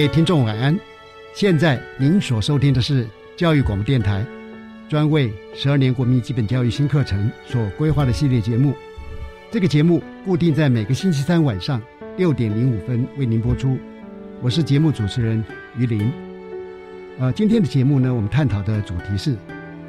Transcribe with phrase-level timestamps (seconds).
[0.00, 0.80] 各位听众晚安，
[1.34, 3.06] 现在您所收听的是
[3.36, 4.24] 教育广播电台
[4.88, 8.74] 专为十二年国民基本教育新课程所规划的系列节目。
[9.50, 11.82] 这个节目固定在每个星期三晚上
[12.16, 13.78] 六点零五分为您播出。
[14.40, 15.44] 我是节目主持人
[15.76, 16.10] 于林。
[17.18, 19.36] 呃，今天的节目呢，我们探讨的主题是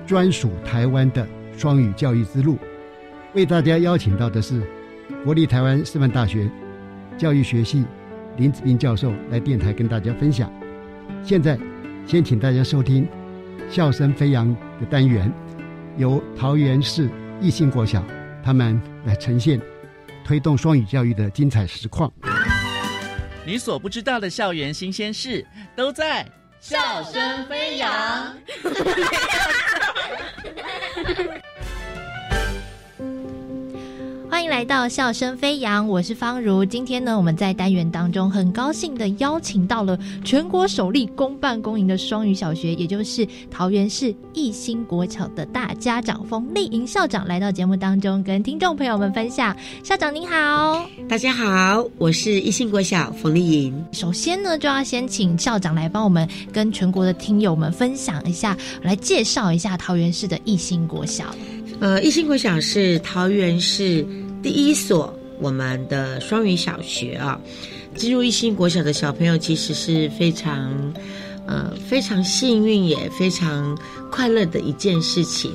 [0.05, 2.57] 专属台湾的双语教育之路。
[3.33, 4.61] 为大家邀请到的是
[5.23, 6.51] 国立台湾师范大学
[7.17, 7.85] 教育学系。
[8.37, 10.51] 林子斌教授来电台跟大家分享。
[11.23, 11.57] 现在，
[12.07, 13.07] 先请大家收听
[13.69, 15.31] “笑声飞扬”的单元，
[15.97, 18.03] 由桃园市义兴国小
[18.43, 19.61] 他们来呈现
[20.23, 22.11] 推动双语教育的精彩实况。
[23.45, 25.45] 你所不知道的校园新鲜事，
[25.75, 26.25] 都在
[26.59, 28.35] “笑声飞扬”。
[34.41, 36.65] 欢迎来到笑声飞扬，我是方如。
[36.65, 49.55] 今天呢，我们在单元当中很高兴的邀请到了全国首例公办公营的双语小学，也就是桃园市一心国小的大家长冯丽莹校长来到节目当中，跟听众朋友们分享。
[49.83, 53.85] 校长您好，大家好，我是一心国小冯丽莹。
[53.91, 61.25] 首先呢，就要先请校长来帮我们跟全国的听友们分享一下，来介绍一下桃园市的一心国小。
[61.79, 64.03] 呃，一心国小是桃园市。
[64.41, 67.39] 第一所我们的双语小学啊，
[67.95, 70.93] 进入一心国小的小朋友其实是非常，
[71.47, 73.77] 呃，非常幸运也非常
[74.11, 75.51] 快乐的一件事情，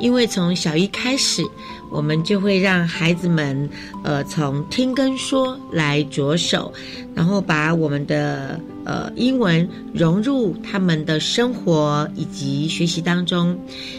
[0.00, 1.44] 因为从小一开始。
[1.92, 3.68] 我们就会让孩子们，
[4.04, 6.72] 呃，从听跟说来着手，
[7.16, 13.56] 然后把我们的呃英文融入他们的生活以及学习当中。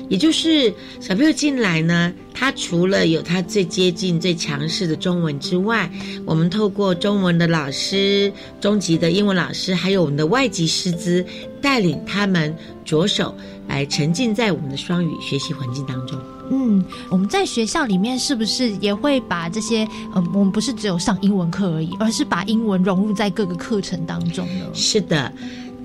[0.09, 5.90] 也就是小朋友进来呢，他除了有他最接近、最强势的中文之外，
[6.25, 11.25] 我们透过中文的老师、中级的英文老师，还有我们的外籍师资，
[11.62, 12.53] 带领他们
[12.84, 13.34] 着手
[13.69, 16.19] 来沉浸在我们的双语学习环境当中。
[16.53, 19.88] 嗯，我们在学校里面是不是也会把这些？
[20.13, 24.66] 嗯，我们不是只有上英文课而已，而是把英文融入在各个课程当中呢？
[24.81, 25.31] 是的，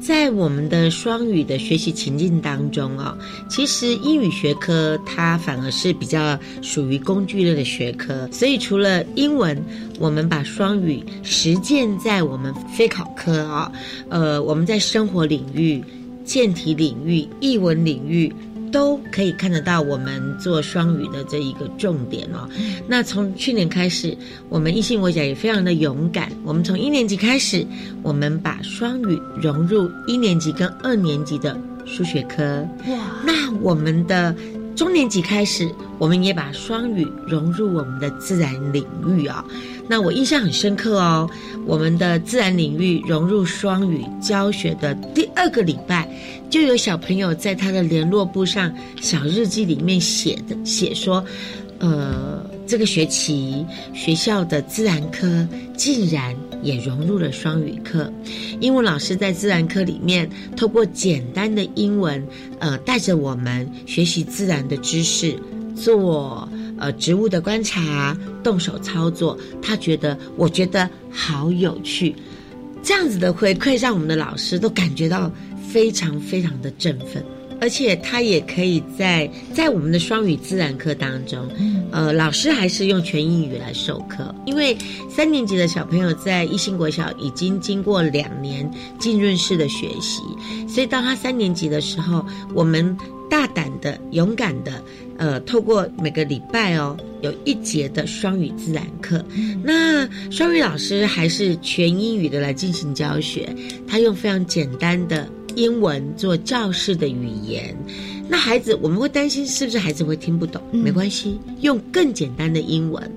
[0.00, 3.16] 在我们的双语的学习情境当中哦，
[3.48, 9.62] 其实英语学科它反而是比较属于工具类的学科，所以除了英文，
[9.98, 13.70] 我们把双语实践在我们非考科啊，
[14.08, 15.84] 呃，我们在生活领域、
[16.24, 18.32] 健体领域、译文领域。
[18.76, 22.46] 都可以看得到我们做双语的这一个重点哦。
[22.86, 24.14] 那从去年开始，
[24.50, 26.30] 我们一心国小也非常的勇敢。
[26.44, 27.66] 我们从一年级开始，
[28.02, 32.68] 我们把双语融入一年级跟二年级的数学科。
[32.88, 32.98] 哇！
[33.24, 34.36] 那我们的
[34.74, 35.66] 中年级开始，
[35.98, 39.42] 我们也把双语融入我们的自然领域啊。
[39.88, 41.30] 那我印象很深刻哦，
[41.64, 46.08] 我们的自然领域融入双语教学的第二个礼拜，
[46.50, 51.24] 就有小朋友在他的联络簿上小日记里面写的写说，
[51.78, 55.46] 呃，这个学期学校的自然科
[55.76, 58.12] 竟然也融入了双语课，
[58.60, 62.26] 英文老师在自然课里面透过简单的英文，
[62.58, 65.38] 呃，带着我们学习自然的知识，
[65.76, 66.48] 做。
[66.78, 72.14] 呃，植物的观察，动手操作，他觉得，我觉得好有趣，
[72.82, 75.30] 这样子的回馈让我们的老师都感觉到
[75.68, 77.24] 非常非常的振奋。
[77.60, 81.48] 而且他也可以在在我们的双语自然课当中，
[81.90, 84.76] 呃，老师还是用全英语来授课，因为
[85.08, 90.22] 三年级的小朋友在一心国小已经经过两年浸润式的学习，
[90.68, 92.24] 所以到他三年级的时候，
[92.54, 92.96] 我们
[93.30, 94.82] 大胆的、勇敢的，
[95.16, 99.24] 呃，透过每个礼拜哦，有一节的双语自然课，
[99.64, 103.48] 那双语老师还是全英语的来进行教学，
[103.88, 105.28] 他用非常简单的。
[105.56, 107.74] 英文做教室的语言，
[108.28, 110.62] 那孩子我们会担心是不是孩子会听不懂？
[110.70, 113.10] 没关系，用更简单的英文，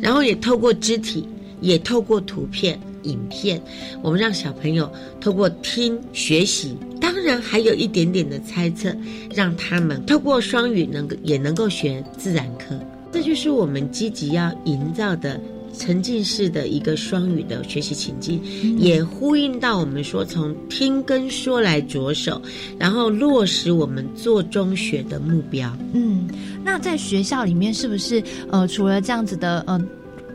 [0.00, 1.28] 然后也透过肢体，
[1.60, 3.60] 也透过图片、影片，
[4.02, 4.90] 我们让小朋友
[5.20, 8.94] 透过听学习，当然还有一点点的猜测，
[9.34, 12.78] 让他们透过双语能够也能够学自然科，
[13.12, 15.40] 这就是我们积极要营造的。
[15.80, 18.38] 沉浸式的一个双语的学习情境，
[18.78, 22.40] 也呼应到我们说从听跟说来着手，
[22.78, 25.74] 然后落实我们做中学的目标。
[25.94, 26.28] 嗯，
[26.62, 29.82] 那在学校里面是不是呃，除了这样子的呃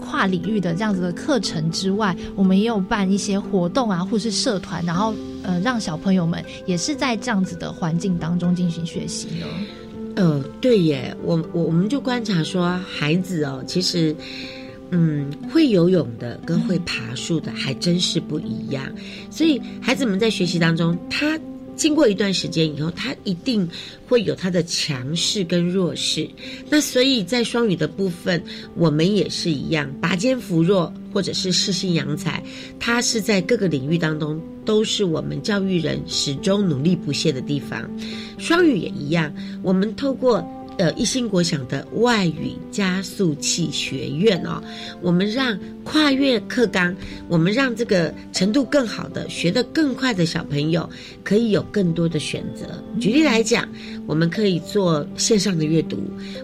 [0.01, 5.13] 跨领域的这样子的课程之外，我们也有办一些活动啊，或是社团，然后
[5.43, 9.45] 呃让小朋友们也是在这样子的环境当中进行学习呢？
[10.15, 14.15] 呃，对耶，我我我们就观察说，孩子哦，其实。
[14.91, 18.85] 嗯，会游泳的跟会爬树的还真是不一样。
[19.29, 21.39] 所以孩子们在学习当中，他
[21.75, 23.67] 经过一段时间以后，他一定
[24.07, 26.29] 会有他的强势跟弱势。
[26.69, 28.41] 那所以在双语的部分，
[28.75, 32.41] 我们也是一样，拔尖扶弱或者是适性扬才，
[32.79, 37.89] 他是在各个领域当中都是我们教育人始终努力不懈的地方。
[38.37, 40.47] 双语也一样，我们透过。
[40.77, 44.61] 呃，一心国小的外语加速器学院哦，
[45.01, 46.93] 我们让跨越课纲，
[47.29, 50.89] 我们让这个程度更好的、学得更快的小朋友，
[51.23, 52.65] 可以有更多的选择。
[52.99, 53.67] 举例来讲，
[54.05, 55.97] 我们可以做线上的阅读，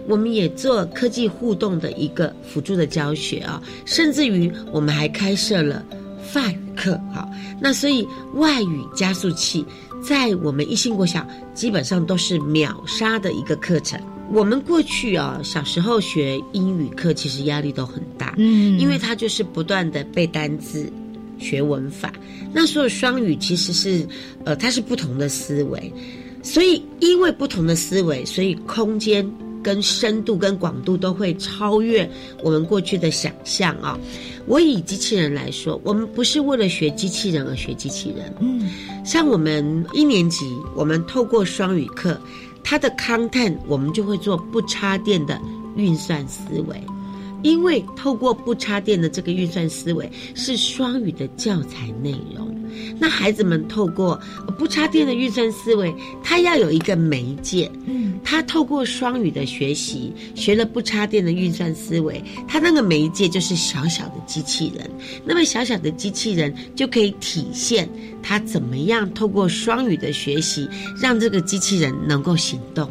[0.08, 5.84] 我们也做科技互动的一个辅助的教学啊，甚至于我们还开设了
[6.22, 6.98] 法语课。
[7.12, 7.28] 好，
[7.60, 9.62] 那所以外语加速器
[10.02, 14.00] 在我们一心国小基本上都是秒杀的一个课程。
[14.32, 20.90] 我们过去啊，小时候学英语课，其实压力都很大，嗯，因为它就是不断的背单词、
[21.38, 22.10] 学文法。
[22.50, 24.08] 那所有双语其实是，
[24.44, 25.92] 呃，它是不同的思维，
[26.42, 29.30] 所以因为不同的思维，所以空间
[29.62, 32.10] 跟深度跟广度都会超越
[32.42, 33.98] 我们过去的想象啊。
[34.46, 38.66] 我以机器人来说，我们不是为了学机器人而学机器人，嗯，
[39.04, 42.18] 像我们一年级，我们透过双语课。
[42.64, 45.40] 它的 content 我们就会做不插电的
[45.76, 46.82] 运算思维，
[47.42, 52.51] 因为透过不插电的这个运算思维是双语的教材内容。
[52.98, 54.20] 那孩子们透过
[54.58, 57.70] 不插电的运算思维，他要有一个媒介。
[57.86, 64.90] 嗯，他透过双语的学习，学了不插电的运算思维，他那个媒介就是小小的机器人。
[65.24, 67.88] 那么小小的机器人就可以体现
[68.22, 70.68] 他怎么样透过双语的学习，
[71.00, 72.90] 让这个机器人能够行动。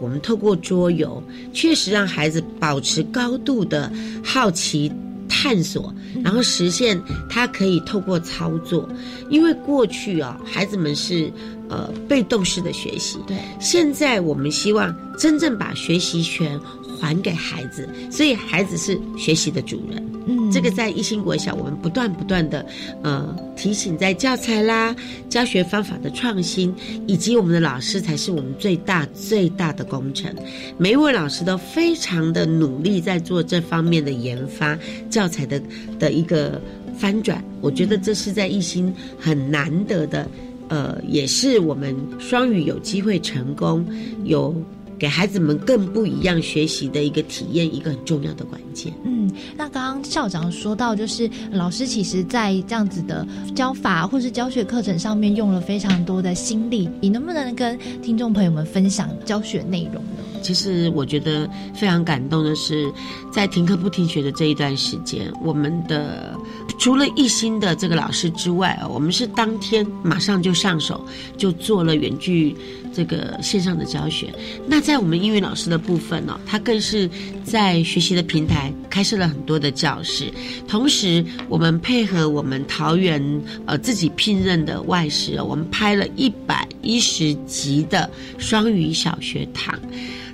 [0.00, 3.90] 我们透过桌游，确实让孩子保持高度的
[4.22, 4.92] 好奇。
[5.28, 8.88] 探索，然后实现他可以透过操作，
[9.28, 11.32] 因为过去啊，孩子们是
[11.68, 16.58] 呃被动式的学习，对，现在我们希望真正把学习权。
[16.98, 20.02] 还给孩子，所以孩子是学习的主人。
[20.28, 22.66] 嗯，这个在一心国小，我们不断不断的
[23.02, 24.92] 呃提醒，在教材啦、
[25.28, 26.74] 教学方法的创新，
[27.06, 30.34] 以及我们的老师才是我们最大最大的工程。
[30.78, 34.76] 每一位老师都非常的努力在做这方面的研发，
[35.08, 35.62] 教材的
[36.00, 36.60] 的一个
[36.98, 37.40] 翻转。
[37.60, 40.28] 我觉得这是在一心很难得的，
[40.66, 43.86] 呃，也是我们双语有机会成功
[44.24, 44.52] 有。
[44.98, 48.92] 给孩子们更不一样学习的一个体验，一个很重要的关键。
[49.04, 56.88] 嗯，那刚刚校长说到，就是老师其实在这样子的教法或是教学课程上面用了非常多的心力。
[57.00, 60.22] 你能不能跟听众朋友们分享教学内容呢？
[60.42, 62.90] 其实我觉得非常感动的是，
[63.32, 66.34] 在停课不停学的这一段时间，我们的
[66.78, 71.04] 除了一心的这个老师之外啊，我们是当天马上就上手，
[71.36, 72.56] 就做了远距。
[72.94, 74.32] 这个线上的教学，
[74.66, 77.06] 那在我们英语老师的部分呢，他更是
[77.44, 80.32] 在学习的平台开设了很多的教室，
[80.66, 83.22] 同时我们配合我们桃园
[83.66, 89.78] 呃自己聘任的外师，我们拍了一百一十集的双语小学堂，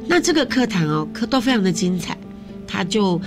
[0.06, 2.16] 那这个课堂哦课都非常的精彩，
[2.64, 3.20] 他就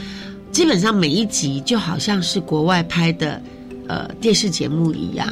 [0.56, 3.42] 基本上每一集就好像是国外拍的
[3.90, 5.28] 呃电视节目一样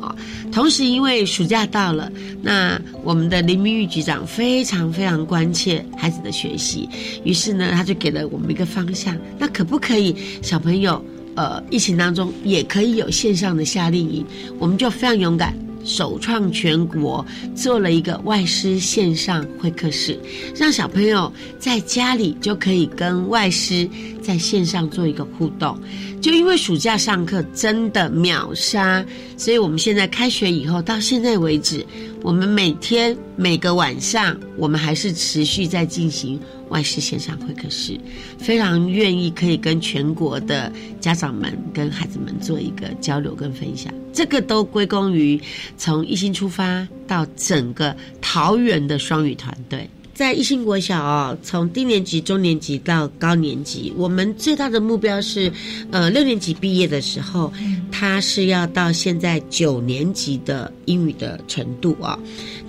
[0.00, 0.14] 啊。
[0.52, 2.08] 同时，因为暑假到了，
[2.40, 6.88] 那我们的林明玉局长非常非常关切孩子的学习，
[7.24, 11.04] 于是呢，他就给了我们一个方向，那可不可以小朋友
[11.34, 14.24] 呃疫情当中也可以有线上的夏令营？
[14.60, 15.52] 我们就非常勇敢。
[15.88, 17.24] 首创全国
[17.56, 20.16] 做了一个外师线上会客室，
[20.54, 23.88] 让小朋友在家里就可以跟外师
[24.22, 25.76] 在线上做一个互动。
[26.20, 29.04] 就因为暑假上课真的秒杀，
[29.36, 31.84] 所以我们现在开学以后到现在为止，
[32.22, 36.38] 我们每天每个晚上，我们还是持续在进行。
[36.68, 37.98] 外事线上会客室，
[38.36, 43.90] 非常愿意可以跟全国的家长们、跟孩子们做一个交流跟分享。
[44.12, 45.40] 这个都归功于
[45.76, 49.88] 从一心出发到整个桃园的双语团队。
[50.14, 55.52] 在一心国小哦，从低年级、中年级到高年级，我们最大的目标是，
[55.92, 57.52] 呃，六年级毕业的时候，
[57.92, 62.18] 他是要到现在九年级的英语的程度啊。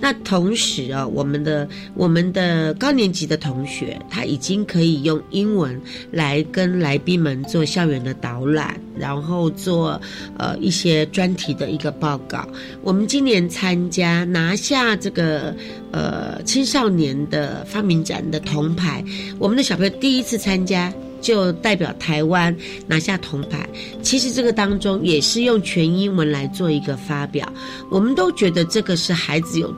[0.00, 5.76] 那同时啊，我们的我们的高年级的同学，他已经可以用英文
[6.12, 10.00] 来跟来宾们做校园的导览，然后做
[10.36, 12.46] 呃一些专题的一个报告。
[12.82, 15.56] 我们今年参加拿下这个
[15.90, 17.66] 呃青少年的。
[17.70, 19.04] 发明展的铜牌，
[19.38, 22.54] 我们的小朋友第一次参加就代表台湾
[22.86, 23.64] 拿下铜牌。
[24.02, 27.50] 其实这个当中也是用全英文来做一个发表，
[27.88, 29.72] 我们都觉得这个是孩子有，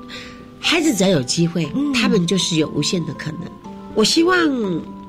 [0.58, 3.40] 孩子只要有机会，他们就是有无限的可能。
[3.94, 4.36] 我希望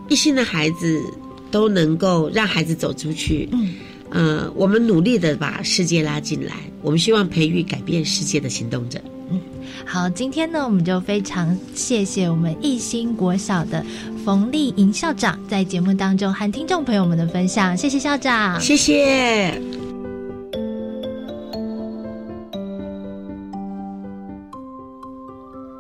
[0.10, 1.02] 一心的孩子
[1.50, 3.48] 都能够让孩子走出去。
[3.54, 3.76] 嗯，
[4.14, 6.54] 呃，我们努力的把世界拉进来，
[6.84, 9.02] 我们希望培育改变世界的行动者。
[9.32, 9.42] 嗯
[9.86, 13.84] 好，今天呢，我们就非常谢谢我们一心国小的
[14.24, 19.60] 冯丽莹校长在节目当中和听众朋友们的分享，谢谢校长，谢谢。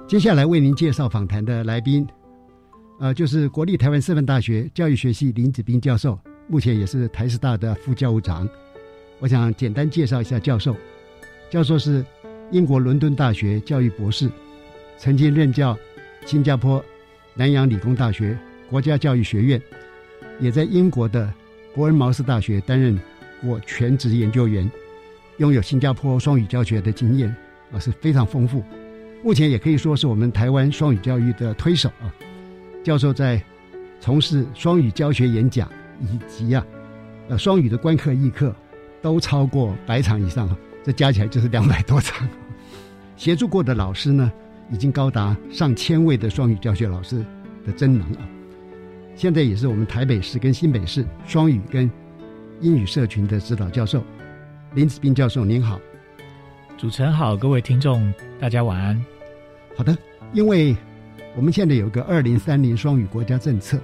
[0.08, 2.06] 接下来为您介绍访谈的来宾，
[3.00, 8.48] 呃，就是国立台湾师范大学教育学系林子斌教授，目前也是台师大的副教务长。
[9.20, 10.76] 我想简单介绍一下教授，
[11.50, 12.06] 教授是。
[12.52, 14.30] 英国伦敦大学教育博士，
[15.00, 15.76] 曾经任教
[16.24, 16.84] 新加坡
[17.34, 18.38] 南洋理工大学
[18.70, 19.60] 国家教育学院，
[20.40, 21.34] 也在英国的
[21.74, 23.00] 伯恩茅斯大学担任
[23.42, 24.70] 过全职研究员，
[25.38, 27.36] 拥有新加坡双语教学的经验
[27.72, 28.64] 啊是非常丰富。
[29.24, 32.14] 目前也可以说是我们台湾双语教育的推手啊。
[32.84, 33.42] 教授在
[34.00, 35.68] 从事双语教学演讲
[36.02, 36.66] 以及啊
[37.30, 38.54] 呃双语的观课议课
[39.02, 40.50] 都超过百场以上，
[40.84, 42.28] 这加起来就是两百多场。
[43.16, 44.32] 协助过的老师呢，
[44.72, 47.24] 已经高达上千位的双语教学老师
[47.66, 48.28] 的真能啊！
[49.16, 51.90] 现在也是我们台北市跟新北市双语跟
[52.60, 54.04] 英语社群的指导教授
[54.74, 55.80] 林子斌教授，您好，
[56.78, 59.00] 主持人好，各位听众大家晚安。
[59.78, 59.96] 好的，
[60.34, 60.76] 因为
[61.36, 63.78] 我们现在有个二零三零双语国家政策，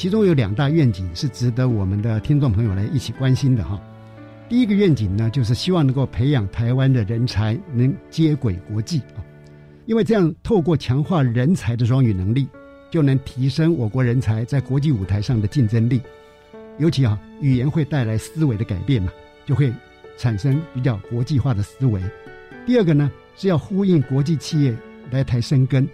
[0.00, 3.78] 其中有两大愿景是值得我们的听众朋友来一起关心的哈。
[4.48, 9.20] 第一个愿景呢，就是希望能够培养台湾的人才能接轨国际啊，
[9.84, 12.48] 因为这样透过强化人才的双语能力，
[12.90, 16.00] 就能提升我国人才在国际舞台上的竞争力。
[16.78, 19.12] 尤其啊，语言会带来思维的改变嘛，
[19.44, 19.70] 就会
[20.16, 22.00] 产生比较国际化的思维。
[22.64, 24.74] 第二个呢，是要呼应国际企业
[25.10, 25.86] 来台生根，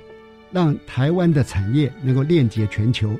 [0.52, 3.10] 让台湾的产业能够链接全球，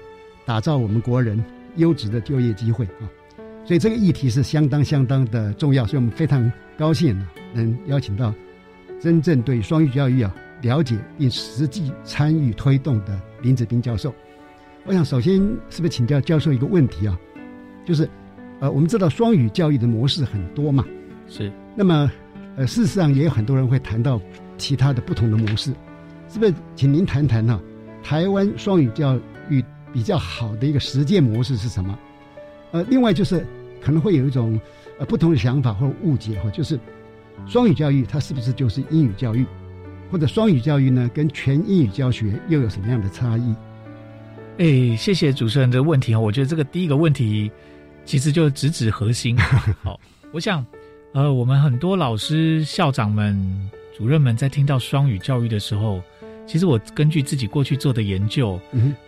[0.47, 3.05] 打造我们国人优质的就业机会啊。
[3.65, 8.33] 所以这个议题是相当相当的重要，所以我们非常高兴呢，能邀请到
[9.01, 14.15] 真正对双语教育啊了解并实际参与推动的林子斌教授。
[14.85, 15.35] 我想首先
[15.69, 17.19] 是不是请教教授一个问题啊？
[17.85, 18.09] 就是，
[18.61, 20.85] 呃，我们知道双语教育的模式很多嘛，
[21.29, 21.53] 是。
[21.75, 22.11] 那么，
[22.57, 24.21] 呃，事实上也有很多人会谈到
[24.57, 25.73] 其他的不同的模式，
[26.29, 26.55] 是不是？
[26.77, 27.61] 请您谈谈呢？
[28.03, 29.19] 台湾双语教
[29.51, 29.65] 育
[29.97, 31.99] 比较好的一个实践模式是什么？
[32.71, 33.47] 呃，另外就是
[33.81, 34.61] 可能会有一种
[34.99, 36.79] 呃不同的想法或误解哈，就是
[37.47, 39.47] 双语教育它是不是就是英语教育，
[40.11, 43.55] 或者双语教育呢跟全英语教学又有什么样的差异？
[44.59, 47.51] 哎，谢谢主持人的问题哈，我觉得这个第一个问题
[48.05, 49.35] 其实就直指核心。
[49.83, 49.99] 好，
[50.31, 50.63] 我想
[51.15, 53.35] 呃，我们很多老师、校长们、
[53.97, 56.03] 主任们在听到双语教育的时候，
[56.47, 58.61] 其实我根据自己过去做的研究，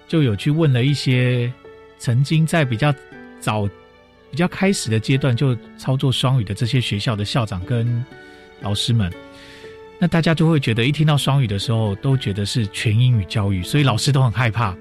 [0.06, 1.52] 就有去问了一些
[1.98, 2.94] 曾经在比较。
[3.40, 3.68] 早
[4.32, 8.04] 比较开始的阶段就操作双语的这些学校的校长跟
[8.60, 9.12] 老师们，
[9.96, 14.76] 那大家就会觉得一听到双语的时候，都觉得是全英语教育，所以老师都很害怕。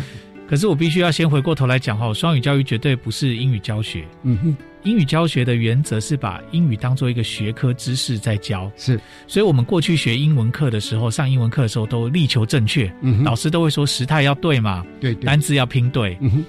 [0.46, 4.06] 可是我必须要先回过头来讲哈，双语教育绝对不是英语教学。
[4.24, 16.44] 嗯哼，英语教学的原则是把英语当做一个学科知识在教，是，所以我们过去学英文课的时候，上英文课的时候都力求正确，嗯老师都会说时态要对嘛，对对，单字要拼对，嗯哼，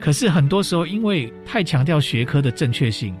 [0.00, 3.14] 可是很多时候因为太强调学科的正确性，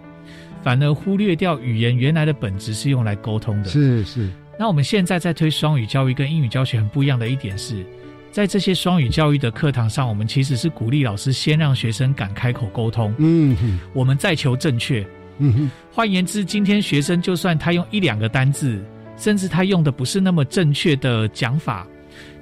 [0.64, 4.28] 反而忽略掉语言原来的本质是用来沟通的，是是，
[4.58, 7.86] 那我们现在在推双语教育，跟英语教学很不一样的一点是，
[8.30, 15.04] 在这些双语教育的课堂上，我们其实是鼓励老师先让学生敢开口沟通，嗯哼，我们再求正确。
[15.38, 18.80] 嗯哼，换言之，今天学生就算他用一两个单字，
[19.16, 21.86] 甚至他用的不是那么正确的讲法，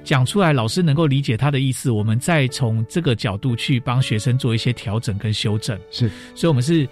[0.03, 5.79] 讲出来老师能够理解他的意思，我们再从这个角度去帮学生做一些调整跟修正。
[5.89, 6.87] 是，所以我们是。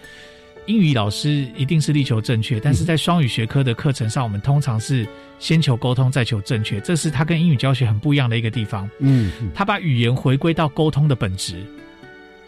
[0.68, 5.08] 英语老师一定是力求正确，但是在双语学科的课程上，我们通常是
[5.40, 8.88] 先求沟通，再求正确，这是他跟英语教学很不一样的一个地方。
[9.00, 11.66] 嗯，他把语言回归到沟通的本质，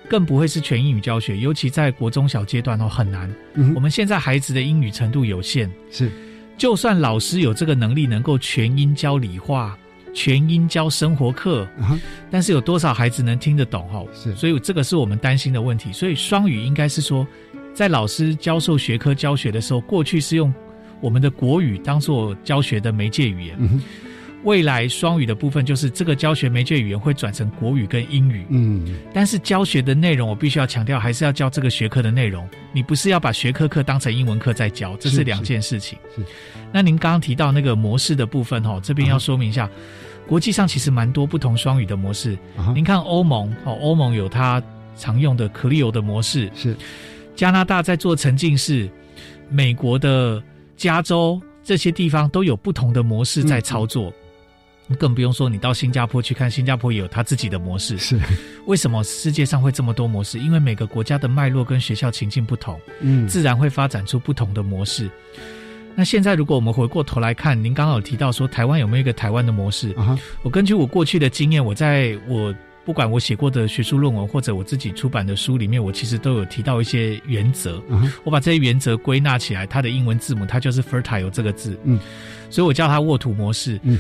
[0.10, 3.34] 更不会是全英语教学，尤其在国中小阶段哦很难。
[3.54, 6.12] 嗯我们现在孩子的英语程度有限，是，
[6.58, 9.78] 就算老师有这个能力，能够全英教理化。
[10.12, 11.68] 全英教生活课，
[12.32, 13.88] 但是有多少孩子能听得懂？
[13.94, 15.94] 哦，是，所以这个是我们担心的问题。
[15.94, 17.26] 所以双语应该是说。
[17.74, 20.54] 在老师教授学科教学的时候，过去是用
[21.00, 23.56] 我们的国语当做教学的媒介语言。
[23.60, 23.82] 嗯、
[24.44, 28.46] 未来双语的部分就是这个教学媒介语言会转成国语跟英语。
[28.50, 32.46] 嗯，但是教学的内容我必须要强调，还是要教这个学科的内容。
[32.74, 35.98] 你不是要把学科课当成英文课在教，这是两件事情。
[36.16, 36.22] 是。
[36.74, 39.70] 那您刚刚提到那个模式的部分哦，这边要说明一下，啊、
[40.28, 42.38] 国际上其实蛮多不同双语的模式。
[42.58, 44.62] 啊、您看欧盟哦，欧盟有它
[44.98, 46.76] 常用的 CLIO 的模式是。
[47.39, 48.89] 加拿大在做沉浸式，
[49.48, 50.43] 美国的
[50.75, 54.13] 加州这些地方都有不同的模式在操作，
[54.89, 57.98] 嗯、更不用说你到新加坡去看，新加坡也有他自己的模式。
[57.98, 58.19] 是
[58.65, 60.38] 为什么世界上会这么多模式？
[60.38, 65.10] 因为每个国家的脉络跟学校情境不同，嗯，自然会发展出不同的模式。
[65.96, 69.93] 那现在如果我们回过头来看，您刚刚有提到说台湾有没有一个台湾的模式？
[69.93, 72.53] 啊、我根据我过去的经验，我在我。
[72.89, 77.79] 不管我写过的学术论文，或者我自己出版的书里面，我其实都有提到一些原则。
[77.88, 81.79] 嗯、我把这些原则归纳起来，它的英文字母它就是 fertile 这个字。
[81.83, 82.00] 嗯，
[82.50, 83.79] 所以我叫它沃土模式。
[83.83, 84.00] 嗯，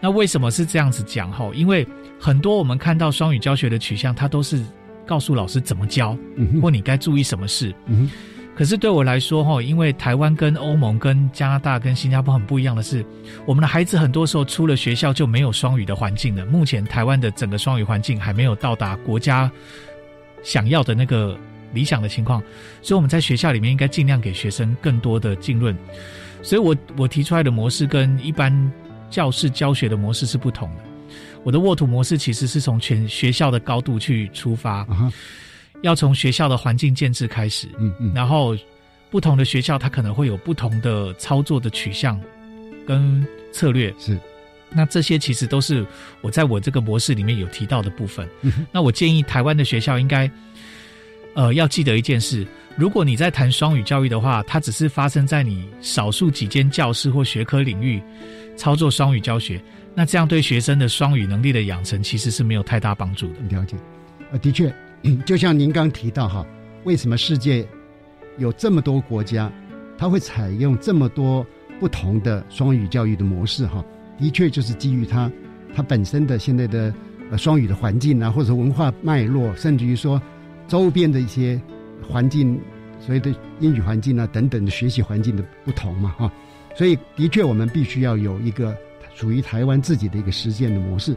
[0.00, 1.30] 那为什么是这样子讲？
[1.30, 1.86] 哈，因为
[2.18, 4.64] 很多我们看到双语教学的取向，它都是
[5.04, 7.74] 告诉老师怎么教，嗯、或你该注意什么事。
[7.88, 8.10] 嗯。
[8.54, 13.02] 可是对我来说，哈，因为台湾跟欧盟、跟加拿大、跟新加坡很不一样的是，
[13.46, 16.44] 我们的孩子很多时候出了学校就没有双语的环境了。
[16.44, 19.50] 目前台湾的整个双语环境还没有到达国家
[20.42, 21.38] 想要的那个
[21.72, 22.42] 理想的情况，
[22.82, 25.74] 所以我们在学校里面应该尽量给学生更多的浸润。
[26.42, 28.52] 所以我我提出来的模式跟一般
[29.08, 30.82] 教室教学的模式是不同的。
[31.42, 34.86] 我的沃土模式其实是从全学校的高度去出发。
[35.82, 38.56] 要从学校的环境建制开始，嗯嗯，然后
[39.10, 42.20] 不同的学校它可能会有不同的操作的取向
[42.86, 44.18] 跟策略，是。
[44.72, 45.84] 那这些其实都是
[46.20, 48.28] 我在我这个模式里面有提到的部分。
[48.42, 50.30] 嗯、那我建议台湾的学校应该，
[51.34, 58.00] 呃，要记得一件事：如果你在谈双语教育的话，它只是发生在你少数几间教室或学科领域
[58.56, 59.60] 操作双语教学，
[59.92, 63.40] 那这样对学生的双语能力的养成其实是没有太大帮助的。
[63.48, 63.76] 了解，
[64.30, 64.72] 呃，的确。
[65.24, 66.46] 就像您刚提到哈，
[66.84, 67.66] 为什么世界
[68.38, 69.50] 有这么多国家，
[69.96, 71.44] 它会采用这么多
[71.78, 73.84] 不同的双语教育的模式哈？
[74.18, 75.30] 的确就是基于它
[75.74, 76.94] 它本身的现在的
[77.30, 80.20] 呃双语的环境啊，或者文化脉络，甚至于说
[80.68, 81.58] 周边的一些
[82.06, 82.60] 环境，
[83.00, 86.30] 所谓的英语环境啊等等的学习环境的不同嘛哈。
[86.76, 88.76] 所以的确我们必须要有一个
[89.14, 91.16] 属于台湾自己的一个实践的模式。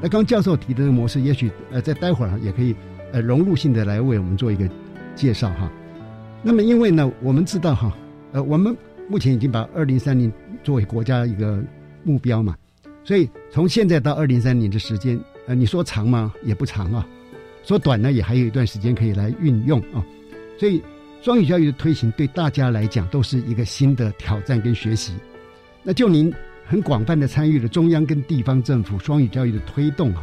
[0.00, 2.74] 那刚教授提的这个模式，也许呃在待会儿也可以。
[3.12, 4.68] 呃，融入性的来为我们做一个
[5.14, 5.70] 介绍哈。
[6.42, 7.96] 那么，因为呢，我们知道哈，
[8.32, 8.76] 呃，我们
[9.08, 11.62] 目前已经把二零三零作为国家一个
[12.04, 12.56] 目标嘛，
[13.04, 16.32] 所以从现在到二零三零的时间，呃，你说长吗？
[16.44, 17.06] 也不长啊，
[17.64, 20.04] 说短呢，也还有一段时间可以来运用啊。
[20.58, 20.82] 所以，
[21.22, 25.14] 双语教育的推行对大家来讲都是一个新的挑战跟学习。
[25.82, 26.32] 那就您
[26.64, 30.22] 很广泛的参与了中央跟地方政府双语教育的推动哈，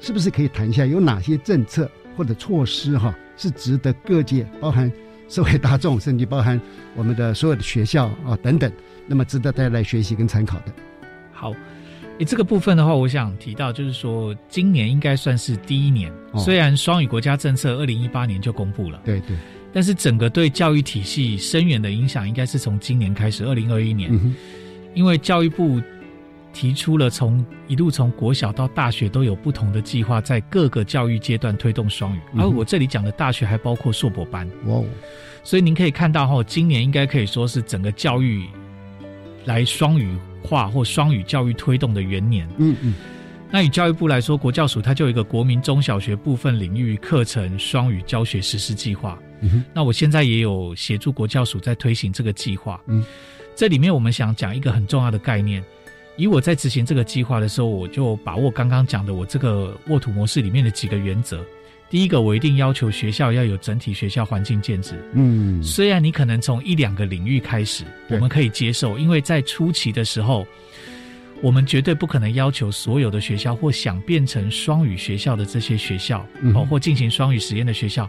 [0.00, 1.90] 是不是可以谈一下有哪些政策？
[2.16, 4.90] 或者措施哈，是值得各界，包含
[5.28, 6.60] 社会大众，甚至包含
[6.96, 8.70] 我们的所有的学校啊等等，
[9.06, 10.72] 那么值得大家来学习跟参考的。
[11.32, 11.54] 好，
[12.18, 19.36] 诶，这个部分的话，我想提到就是说，今年应该算是第一年，哦、虽然双语国家政策二零一八年就公布了，对对，
[19.72, 24.34] 但是整个对教育体系深远的影响，应该是从今年开始，二零二一年，嗯、
[24.94, 25.80] 因为教育部
[26.52, 32.20] 提出了从一路从国小到大学都有不同的计划，在各个教育阶段推动双语。
[32.36, 34.48] 而我这里讲的大学还包括硕博班。
[34.66, 34.82] 哇，
[35.42, 38.46] 所以您可以看到哈，今年应该可以说是整个教育
[39.44, 42.48] 来双语化或双语教育推动的元年。
[42.58, 42.94] 嗯嗯。
[43.52, 49.18] 那以教育部来说，国教署它就有一个国民中小学部分领域课程双语教学实施计划。
[49.40, 52.80] 嗯那我现在也有协助国教署在推行这个计划。
[52.86, 53.04] 嗯。
[53.56, 55.62] 这里面我们想讲一个很重要的概念。
[56.20, 61.42] 以我在执行这个计划的时候，我就把握刚刚讲的我这个沃土模式里面的几个原则。
[61.88, 65.02] 第一个，我一定要求学校要有整体学校环境建制。
[65.14, 70.46] 嗯，虽然你可能从一两个领域开始，我们可以接受，因为在初期的时候，
[71.40, 76.22] 我们绝对不可能要求所有的学校或想变成双语学校的这些学校，
[76.54, 78.06] 哦，或进行双语实验的学校，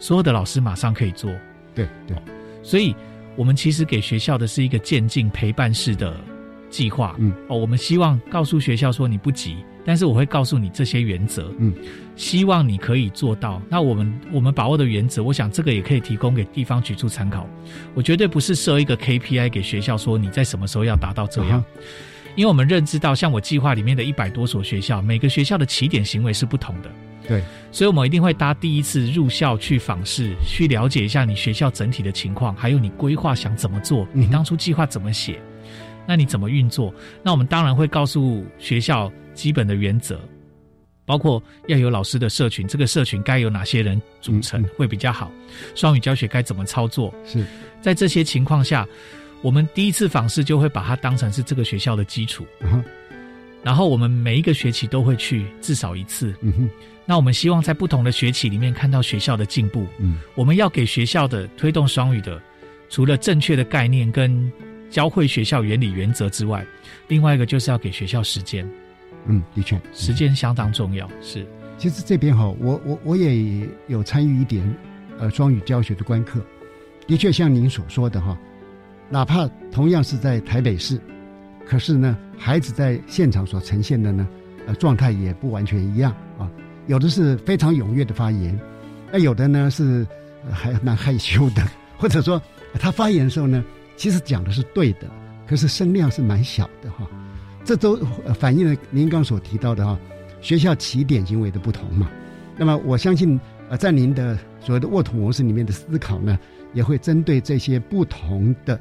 [0.00, 1.30] 所有的老师马上可以做。
[1.76, 2.16] 对对，
[2.60, 2.92] 所以
[3.36, 6.20] 我们其实给学校的是一个渐进陪伴式的。
[6.72, 11.72] 计划，嗯，哦，我们希望告诉学校说你不急，但是我会告诉你这些原则，嗯，
[12.16, 13.60] 希望你可以做到。
[13.68, 17.46] 那我们我们把握的原则，我想这个也可以提供给地方局处参考。
[17.94, 21.62] 我绝对不是设一个 KPI 给学校说你在什么时候要达到这样，
[22.36, 26.90] 因为我们认知到，像我计划里面的一百多所学校，每个学校的起点行为是不同的，
[27.28, 35.38] 对，所以我们一定会搭第一次入校去访视，去了解一下你学校整体的情况，还有你规划想怎么做，你当初计划怎么写。
[36.06, 36.92] 那你怎么运作？
[37.22, 40.20] 那我们当然会告诉学校基本的原则，
[41.04, 45.30] 包括要有老师的社群，这个社群该有哪些人组成会比较好？
[45.74, 47.14] 双语教学该怎么操作？
[47.24, 47.44] 是
[47.80, 48.86] 在这些情况下，
[49.42, 52.44] 我们第一次访视就会把它当成是这个学校的基础，
[53.62, 56.34] 然后我们每一个学期都会去至少一次。
[56.40, 56.70] 嗯哼，
[57.06, 59.86] 那我们希望在不同的学期里面看到学校的进步。
[59.98, 62.42] 嗯，我们要给学校的推动双语的，
[62.88, 64.52] 除了正确的概念跟。
[64.92, 66.64] 教会学校原理原则之外，
[67.08, 68.68] 另外一个就是要给学校时间。
[69.26, 71.08] 嗯，的确，时间相当重要。
[71.22, 71.46] 是，
[71.78, 74.62] 其实这边哈，我我我也有参与一点，
[75.18, 76.44] 呃，双语教学的观课。
[77.06, 78.38] 的确，像您所说的哈，
[79.08, 81.00] 哪怕同样是在台北市，
[81.66, 84.28] 可是呢，孩子在现场所呈现的呢，
[84.66, 86.50] 呃，状态也不完全一样啊。
[86.86, 88.60] 有的是非常踊跃的发言，
[89.10, 90.06] 那有的呢是
[90.50, 92.40] 还蛮害羞的，或者说
[92.74, 93.64] 他发言的时候呢。
[93.96, 95.08] 其实讲的是对的，
[95.46, 97.06] 可是声量是蛮小的哈，
[97.64, 97.96] 这都
[98.38, 99.98] 反映了您刚所提到的哈，
[100.40, 102.10] 学校起点行为的不同嘛。
[102.56, 106.38] 那么我相信，呃，在您的所谓的沃土模式里面的思考呢，
[106.74, 108.80] 也会针对这些不同的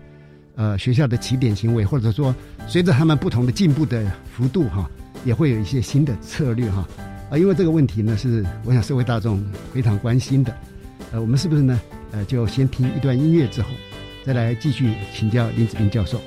[0.55, 2.35] 呃学校的起点行为，或者说
[2.67, 4.89] 随着他们不同的进步的幅度哈，
[5.23, 6.87] 也会有一些新的策略哈。
[7.29, 9.43] 啊，因为这个问题呢，是我想社会大众
[9.73, 10.53] 非常关心的。
[11.11, 11.79] 呃，我们是不是呢？
[12.11, 13.69] 呃，就先听一段音乐之后。
[14.23, 16.21] 再来继续请教林子斌教授。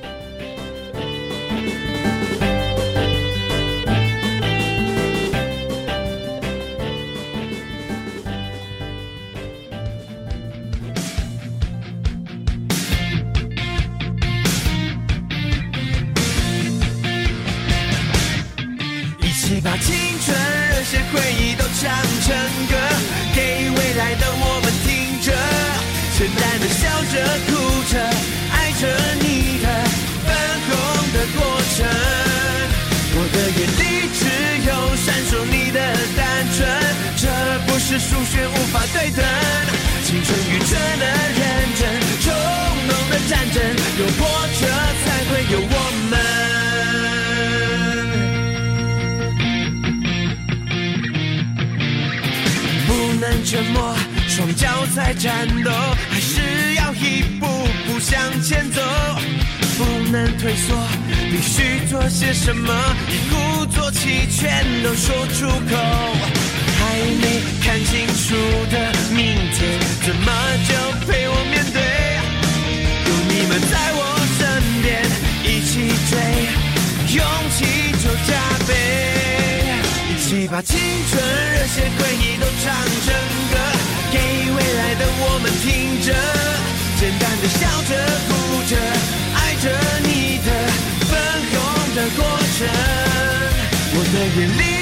[94.14, 94.74] 的眼里。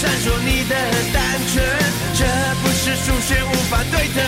[0.00, 0.74] 闪烁你的
[1.12, 1.62] 单纯，
[2.14, 2.24] 这
[2.62, 4.24] 不是数学无法对等。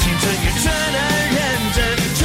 [0.00, 0.98] 青春愚蠢的
[1.34, 1.38] 认
[1.74, 1.78] 真，
[2.14, 2.22] 冲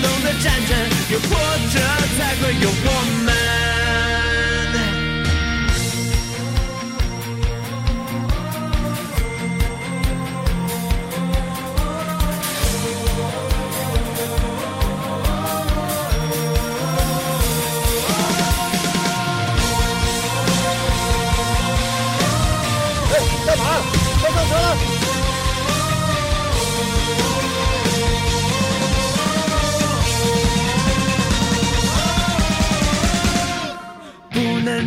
[0.00, 0.70] 动的战争，
[1.10, 1.36] 有波
[1.70, 1.78] 折
[2.16, 2.88] 才会有我
[3.26, 3.75] 们。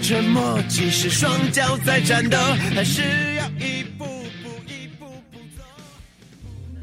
[0.10, 2.36] 沉默，即使双脚在战斗，
[2.74, 3.04] 还是
[3.36, 5.64] 要一步步一步步走。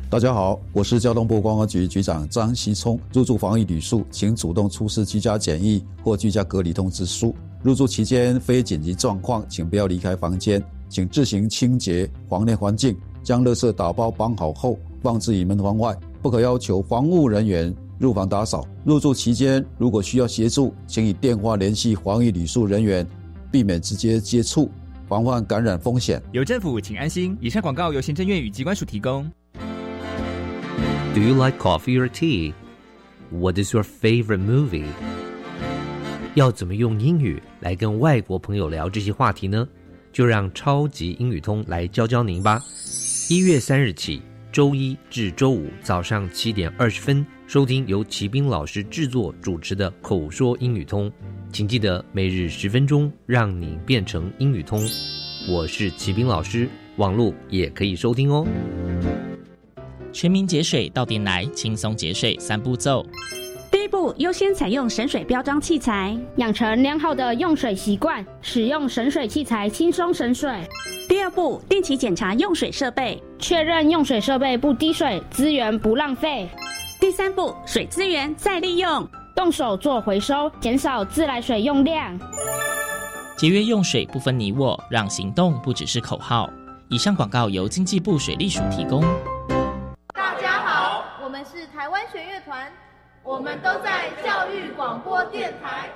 [0.08, 2.96] 大家好，我是交通部观光局局长张锡聪。
[3.12, 7.34] 入住防疫旅宿，请主动出示居家检疫或居家隔离通知书。
[7.64, 18.66] 入住期间非紧急状况，请不要离开房间，请自行清洁房内环境，将垃圾打包绑好后放置于门房外，不可要求防务人员入房打扫。
[18.85, 23.06] 入住期间如果需要协助，请以电话联系防疫旅宿人员，
[23.50, 24.70] 避免直接接触，
[25.09, 26.22] 防范感染风险。
[26.32, 27.37] 有政府，请安心。
[27.40, 29.30] 以上广告由行政院与机关署提供。
[31.14, 32.52] Do you like coffee or tea?
[33.30, 34.85] What is your favorite movie?
[36.35, 39.66] 要怎么用英语来跟外国朋友聊这些话题呢？
[40.12, 42.62] 就让超级英语通来教教您吧。
[43.28, 44.22] 一月三日起，
[44.56, 51.12] 周一至周五早上七点二十分，收听由齐斌老师制作主持的口说英语通，
[51.52, 54.80] 请记得每日十分钟，让你变成英语通。
[55.46, 56.66] 我是齐斌老师，
[56.96, 58.46] 网络也可以收听哦。
[60.10, 63.04] 全民节水到点来，轻松节水三步骤。
[64.18, 70.50] 优先采用省水标装器材，养成良好的用水习惯，使用省水器材轻松省水。
[71.08, 76.48] 第二步，定期检查用水设备，确认用水设备不滴水，资源不浪费。
[76.98, 82.18] 第三步，水资源再利用，动手做回收，减少自来水用量。
[83.36, 86.48] 节约用水不分你我，让行动不只是口号。
[86.88, 89.02] 以上广告由经济部水利署提供。
[90.14, 92.70] 大家好，我们是台湾弦乐团，
[93.26, 95.90] 我们都在教育广播电台。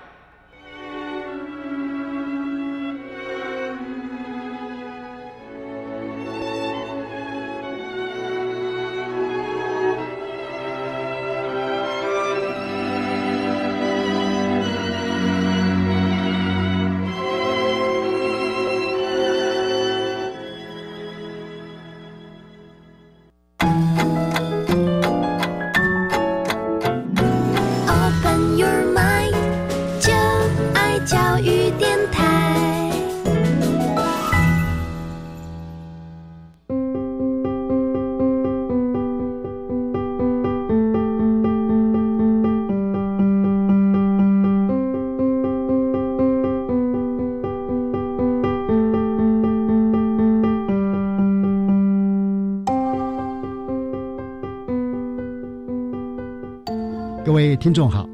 [57.23, 58.09] 各位听众好，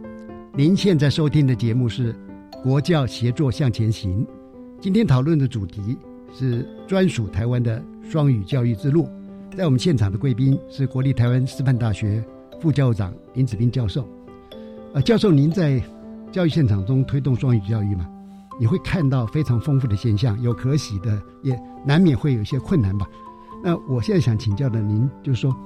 [0.52, 2.12] 您现在收听的节目是
[2.60, 4.26] 《国教协作向前行》，
[4.80, 5.96] 今天讨论的主题
[6.34, 9.08] 是专属台湾的双语教育之路。
[9.56, 12.22] 在我们现场的贵宾是国立台湾师范大学
[12.60, 14.08] 副校长林子斌教授。
[14.92, 15.80] 呃，教授，您在
[16.32, 18.08] 教育现场中推动双语教育嘛？
[18.58, 23.06] 你会看到非常丰富的现象，有可喜的，也难免会有一些困难吧？
[23.62, 25.56] 那我现在想请教的您，就是说，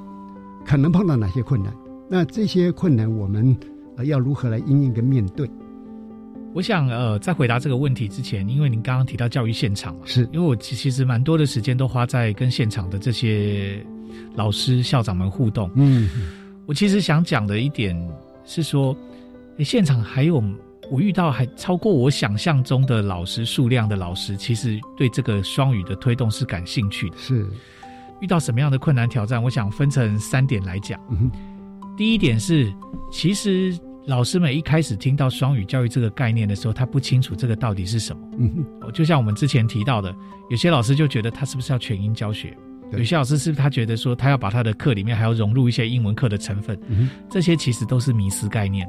[0.66, 1.74] 可能碰到哪些困难？
[2.12, 3.56] 那这些困难，我们
[3.96, 5.48] 呃要如何来应应跟面对？
[6.52, 13.86] 我想，呃，在回答这个问题之前，因为您刚刚提到教育现场嘛，是因为我其其实蛮多的时间都花在跟现场的这些
[14.34, 15.70] 老师、校长们互动。
[15.76, 16.10] 嗯，
[16.66, 17.96] 我其实想讲的一点
[18.44, 18.96] 是说，
[19.58, 20.42] 诶现场还有
[20.90, 27.16] 我遇到还超过我想象中的老师数量的老师，其实对这个双语的推动是感兴趣的。
[27.16, 27.46] 是
[28.20, 29.40] 遇到什么样的困难挑战？
[29.40, 31.00] 我想分成三点来讲。
[31.10, 31.30] 嗯
[32.00, 32.72] 第一点是，
[33.12, 38.30] 其实老师们一开始听到双语教育这个概念的时候，他不清楚这个到底是什么。
[38.38, 40.16] 嗯哦，就像我们之前提到的，
[40.48, 42.56] 有些老师就觉得他是不是要全英教学，
[42.90, 48.88] 有些老师是不是他觉得说他要把他的课里面还要融入一些英文课的成分，嗯这些其实都是迷失概念。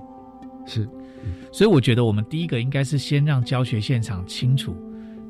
[0.65, 0.87] 是，
[1.51, 4.73] 所以我觉得我们第一个应该是先让教学现场清楚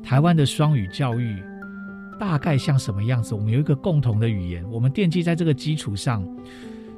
[0.04, 1.42] 台湾的双语教育
[2.16, 6.24] 大概像什么样子，我们有一个共同的语言，我们奠基在这个基础上，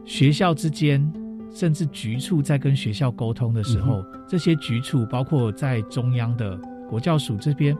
[0.04, 1.12] 学校之间
[1.54, 7.76] 甚至局处在跟学校沟通的时候，这些局处包括在中央的国教署这边，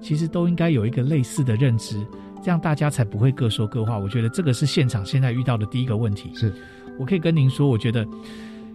[0.00, 2.04] 其实都应该有一个类似的认知，
[2.42, 3.98] 这样大家才不会各说各话。
[3.98, 6.30] 我觉得这个是现场现在遇到的第一个问题。
[6.34, 6.52] 是
[6.98, 8.06] 我可以跟您说，我觉得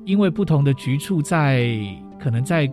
[0.06, 1.78] 因为不同的局处在
[2.20, 2.72] 可能在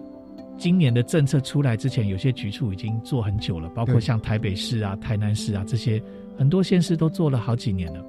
[0.57, 6.01] 今年的政策出来之前，有些局处已经做很久了，包括像台北市啊、台南市啊这些，
[6.37, 8.05] 很多县市都做了好几年了。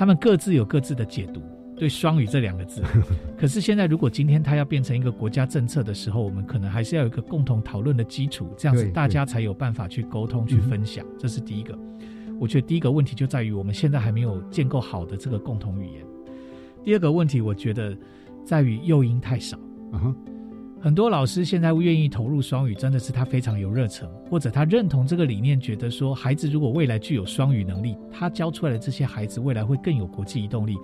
[0.00, 1.42] 他们各自有各自的解读
[1.76, 2.82] 对“双语”这两个字。
[3.36, 11.04] 可是现在，如果今天它要变成一个国家政策的时候，我们可能还是要有一个共同讨论的基础，这样子大家才有办法去沟通、去分享。
[11.18, 11.78] 这是第一个。
[12.38, 16.02] 我觉得第一个问题就在于我们现在还没有建构好的这个共同语言。
[16.82, 17.94] 第二个问题，我觉得
[18.42, 19.58] 在于诱因太少。
[20.82, 30.78] 很多老师现在愿意投入双语，真的是他非常有热忱，或者他认同这个理念，觉得说孩子如果未来具有双语能力，他教出来的这些孩子未来会更有国际移动力，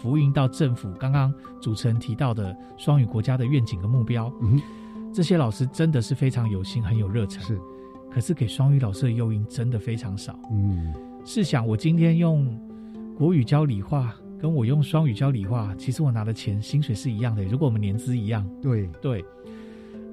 [0.00, 4.32] 服膺到政府刚刚主持人提到的双语国家的愿景和目标。
[4.40, 4.60] 嗯，
[5.12, 7.42] 这些老师真的是非常有心，很有热忱。
[7.42, 7.58] 是，
[8.08, 10.38] 可是给双语老师的诱因真的非常少。
[10.52, 12.56] 嗯，试想我今天用
[13.18, 14.14] 国语教理化。
[14.40, 17.44] 跟我用双语教理化，其实我拿的钱薪水是一样的。
[17.44, 19.24] 如果我们年资一样，对对。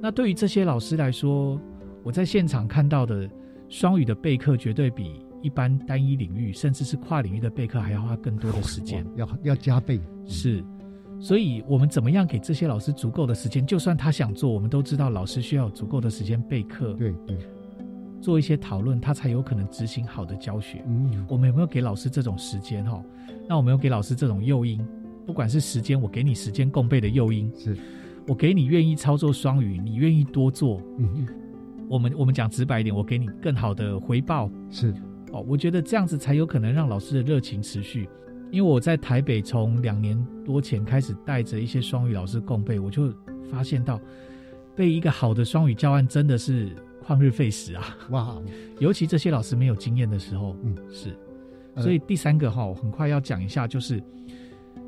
[0.02, 1.60] 那对于这些老师来说，
[2.04, 3.30] 我在现场看到的
[3.70, 10.00] 双语的备课，绝对比一般单一领域甚至是跨领域的备课还要花更多的时间，要要加倍。
[10.26, 10.64] 是，
[11.20, 13.66] 所以我们怎么样给这些老师足够的时间？
[13.66, 16.94] 就算他想做，我们都知道老师需要足够的时间备课。
[16.94, 17.38] 对对。
[18.20, 20.84] 做一些讨论，他才有可能执行好的教学。
[20.88, 22.84] 嗯，我们有没有给老师这种时间？
[22.86, 23.02] 哈，
[23.48, 24.86] 那我们有给老师这种诱因，
[25.26, 27.78] 不管是时间，我给你时间共备的诱因，是
[28.28, 30.82] 我给你愿意操作双语，你愿意多做。
[30.98, 31.28] 嗯，
[31.90, 34.50] 我们我们讲直白一点，我给你更好的回报。
[34.70, 34.94] 是
[35.32, 38.10] 哦，我觉得这样子才有可能让老师的热情持续。
[38.52, 43.14] 因为我在台北从两年多前开始带着一些双语老师共备，我就
[43.52, 44.00] 发现到，
[44.76, 46.70] 被一个好的双语教案真的是。
[47.08, 47.96] 旷日费时啊！
[48.10, 48.38] 哇，
[48.80, 51.18] 尤其这些老师没有经验的时候，嗯，是。
[51.78, 54.04] 所以第三个哈，我很快要讲一下，就是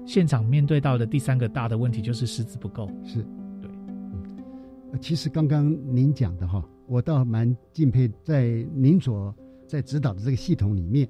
[0.06, 2.92] 现场面对到的第三个大的问题，就是师资不够。
[3.06, 3.22] 是，
[3.62, 5.00] 对，嗯。
[5.00, 9.34] 其实刚刚您讲的哈，我倒蛮敬佩，在您所
[9.66, 11.08] 在指导的这个系统里面，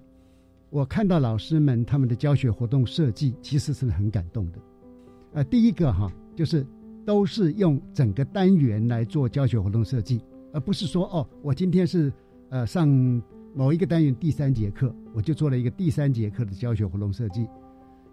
[0.69, 4.59] 我看到老师们他们的教学活动设计，其实是很感动的。
[5.31, 6.67] 呃，第一个哈，就是
[7.05, 10.21] 都是用整个单元来做教学活动设计。
[10.53, 12.11] 而不是说哦，我今天是
[12.49, 12.87] 呃上
[13.53, 17.47] 某一个单元第三节课，我就做了一个第三节课的教学活动设计，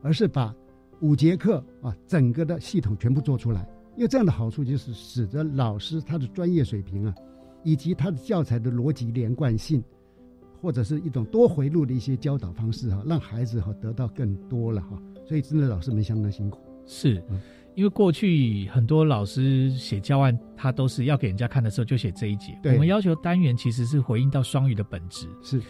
[0.03, 0.55] 而是把
[1.01, 3.68] 五节课啊整个的系统全部做出来。
[3.96, 7.14] 因为这样的好处就是使得老师他的专业水平啊，
[7.62, 9.83] 以及他的教材的逻辑连贯性，
[10.61, 15.03] 或者是一种多回路的一些教导方式哈，让孩子哈得到更多了哈。
[15.25, 16.61] 所以真的老师们相当辛苦。
[16.87, 17.22] 是。
[17.76, 22.58] 因为过去很多老师写教案，他都是要给人家看的时候就写这一节。
[22.64, 25.28] 我们要求单元其实是回应到双语的本质。
[25.42, 25.60] 是，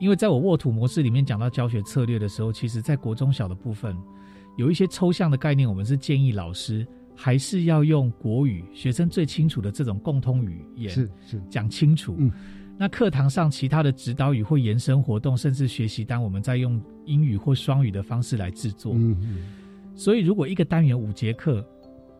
[0.00, 3.96] 因为在我沃土模式里面讲到教学策略的时候，其实在国中小的部分
[4.58, 12.16] 有一些抽象的概念，我们是建议老师还是要用国语，学生最清楚的这种共通语言是是讲清楚。
[12.18, 12.28] 嗯，
[12.76, 18.94] 那课堂上其他的指导语或延伸活动，甚至学习单，我们在用英语或双语的方式来制作。
[18.96, 19.38] 嗯嗯。
[19.96, 21.66] 所以，如果一个单元五节课，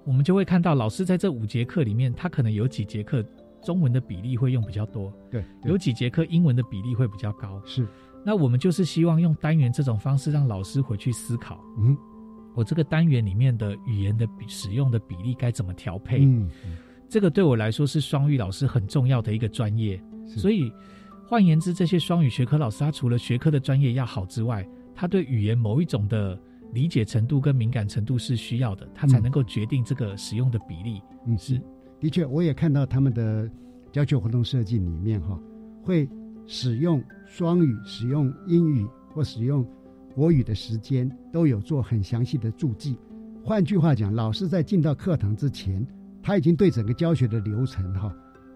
[0.06, 3.22] 我们就会看到老师在这五节课里面，他可能有几节课
[3.62, 7.60] 中文的比例会用比较多，对，有几节课英文的比例会比较高。
[7.66, 7.86] 是，
[8.24, 11.94] 那我们就是希望用单元这种方式，让老师回去思考，嗯，
[12.54, 16.24] 我这个单元里面的语言的使用的比例该怎么调配？
[16.24, 16.48] 嗯，
[17.10, 20.02] 这个对我来说是双语老师很重要的一个专业。
[20.26, 20.72] 所以，
[21.28, 26.40] 换言之，这些双语学科老师，他除了学科的专业要好之外，他对语言某一种的。
[26.72, 31.00] 理解程度跟敏感程度是需要的，他才能够决定这个使用的比例。
[31.26, 31.60] 嗯，是，
[31.98, 33.50] 的确，我也看到他们的
[33.90, 35.40] 教学活动设计里面哈，
[35.82, 36.08] 会
[36.46, 39.66] 使用双语、使用英语或使用
[40.14, 42.98] 国语的时间都有做很详细的注记。
[43.42, 45.86] 换句话讲，老师在进到课堂之前，
[46.22, 48.14] 他已经对整个教学的流程哈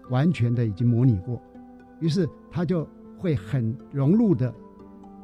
[0.09, 1.41] 完全的已经模拟过，
[1.99, 4.53] 于是他就会很融入的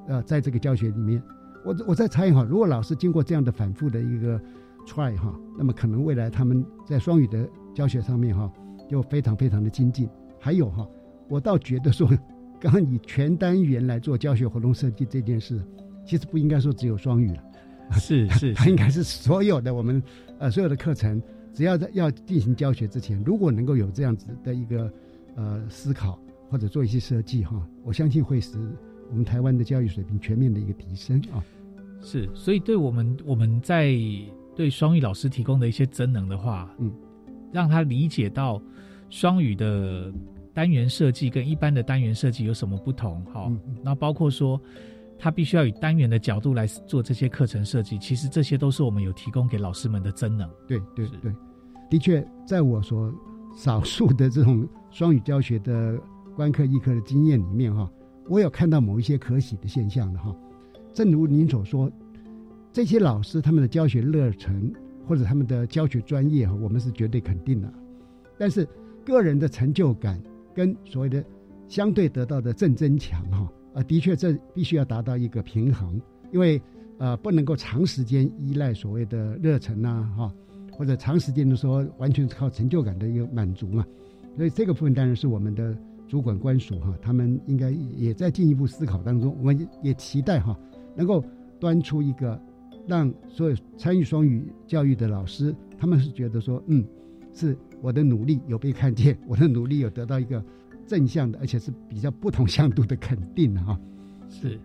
[0.07, 1.21] 呃在这个教学里面。
[1.67, 4.39] 我我在猜哈，如果老师经过这样的反复的一个
[4.85, 8.49] try 哈，那么可能未来他们在双语的教学上面哈，
[8.89, 10.07] 就非常非常的精进。
[10.39, 10.87] 还有哈，
[11.27, 12.07] 我倒觉得说，
[12.57, 15.61] 刚刚以全单元来做教学活动设计这件事，
[16.05, 17.43] 其实不应该说只有双语了，
[17.99, 20.01] 是 是，它应该是所有的我们
[20.39, 21.21] 呃所有的课程，
[21.53, 24.89] 只要在要进行教学之前，如果能够有这样子的一个
[25.35, 26.17] 呃思考
[26.49, 28.57] 或者做一些设计哈，我相信会使
[29.09, 31.43] 我们台湾的教育水平全面的一个提升啊。
[32.01, 33.93] 是，所以对我们我们在
[34.55, 36.91] 对双语老师提供的一些增能的话，嗯，
[37.51, 38.61] 让他理解到
[39.09, 40.13] 双语的
[40.53, 43.51] 单元设计跟一般的单元设计有什么不同，好，
[43.83, 44.59] 那包括说
[45.19, 50.49] 他必须要以单元的角度来做这些课程设计，其实这些都是我们有提供给老师们的增能。
[50.67, 51.31] 对对对，
[51.89, 53.13] 的确，在我所
[53.55, 55.99] 少数的这种双语教学的
[56.35, 57.89] 观课议课的经验里面哈，
[58.29, 60.35] 我有看到某一些可喜的现象的哈。
[60.97, 61.91] 正如您所说，
[62.73, 64.73] 这些老师他们的教学热忱
[65.05, 67.71] 或者他们的教学专业，我们是绝对肯定的。
[68.35, 68.67] 但是
[69.05, 70.19] 个人的成就感
[70.55, 71.23] 跟所谓的
[71.67, 76.59] 相对得到的正增强哈，啊，的确这必须要达到一个平衡，因为
[76.97, 80.33] 呃不能够长时间依赖所谓的热忱呐哈，
[80.71, 83.85] 或者长时间的说完全是靠成就感的一个满足嘛。
[84.35, 85.77] 所以这个部分当然是我们的
[86.07, 89.35] 主管官署哈，他们应该也在进一步思考当中。
[89.37, 90.57] 我们也期待哈，
[90.97, 91.23] 能够
[91.59, 92.37] 端出一个
[92.87, 96.83] 让所有参与双语教育的老师，他们是觉得说，嗯，
[97.31, 100.43] 是我的努力有被看见，我的努力有得到一个
[100.85, 103.79] 正向的，而且是比较不同向度的肯定哈。
[104.27, 104.59] 是。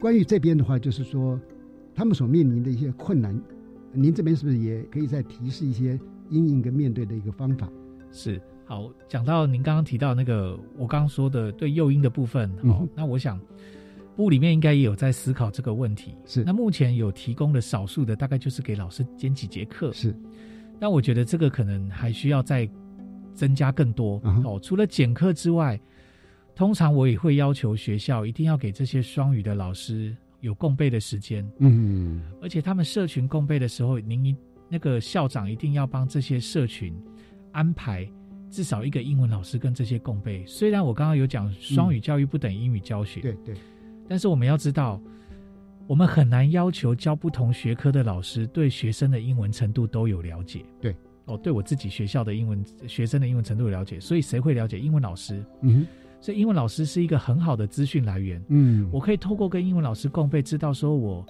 [0.00, 1.40] 关于这边的话，就是说
[1.94, 3.38] 他们所面临的一些困难，
[3.92, 5.98] 您这边是不是也可以再提示一些
[6.30, 7.70] 阴影跟面对的一个方法？
[8.10, 8.40] 是。
[8.64, 13.40] 好，讲到您刚刚提到那个我刚刚说的对诱因的部分，好，那我想
[14.16, 16.16] 部里面应该也有在思考这个问题。
[16.24, 19.92] 是，那目前有提供的少数的，大概就是给老师兼几节课。
[19.92, 20.16] 是，
[20.80, 22.68] 但我觉得这个可能还需要再
[23.34, 24.20] 增加更多。
[24.44, 25.78] 哦，除了减课之外，
[26.54, 31.46] 通常我也会要求学校一定要给这些双语的老师有共备的时间。
[31.58, 34.36] 嗯，而且他们社群共备的时候，您一
[34.68, 36.96] 那个校长一定要帮这些社群
[37.52, 38.08] 安排。
[38.48, 40.46] 至少一个英文老师跟这些共备。
[40.46, 43.54] 虽然我刚刚有讲双语教育不等于英语教学，对对，
[44.08, 45.00] 但是我们要知道，
[45.86, 50.64] 我们很难要求教不同学科的老师对学生的英文程度都有了解。
[50.80, 50.94] 对，
[51.26, 55.44] 哦，对我自己学校的英文学生的英文程度有了解，所以谁会了解英文老师？
[55.62, 55.86] 嗯，
[56.20, 58.42] 所以英文老师是一个很好的资讯来源。
[58.48, 61.24] 嗯，我可以透过跟英文老师共备，知道说我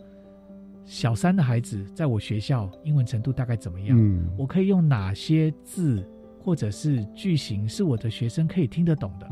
[0.85, 3.97] 小三的孩子在我学校英文程度大概怎么样。
[3.99, 6.07] 嗯，我可以用哪些字。
[6.39, 9.27] 或者是句型是我的学生可以听得懂的，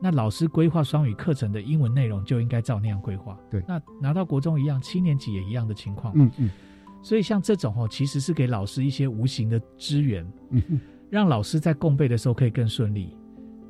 [0.00, 3.38] 那老师规划双语课程的英文内容就应该照那样规划。
[3.50, 6.12] 对，那拿到国中一样，七年级也一样的情况。
[6.16, 6.50] 嗯嗯，
[7.02, 13.16] 所以像这种哦，其实是给老师一些无形的支援，嗯让老师在共备的时候可以更顺利。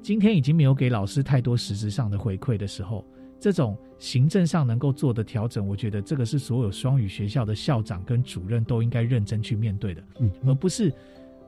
[0.02, 3.04] 今天已经没有给老师太多实质上的回馈的时候，
[3.38, 10.92] 这种行政上能够做的调整，我觉得这个是所有双语学校的校长跟主任都应该认真去面对的，嗯，而不是。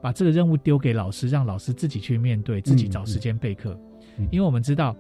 [0.01, 3.77] 把这个任务丢给老师，让老师自己去面对，自己找时间备课。
[4.31, 4.97] 因为我们知道，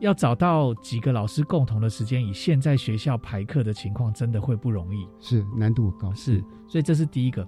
[0.00, 6.12] 要找到几个老师共同的时间，以现在学校排课的情况，真的会不容易，是难度高。
[6.14, 7.46] 是，所以这是第一个。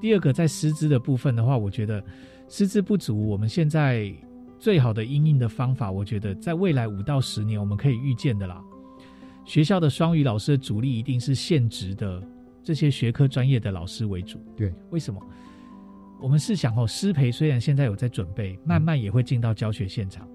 [0.00, 2.02] 第二个，在师资的部分的话，我觉得
[2.48, 4.12] 师资不足，我们现在
[4.58, 8.62] 最好的应应的方法，我觉得在未来五到十年，我们可以预见的啦。
[9.44, 12.22] 学校的双语老师的主力一定是现职的
[12.62, 14.38] 这些学科专业的老师为主。
[14.56, 15.20] 对，为什么？
[16.20, 20.26] 我们试想哦，师培虽然现在有在准备，慢慢也会进到教学现场，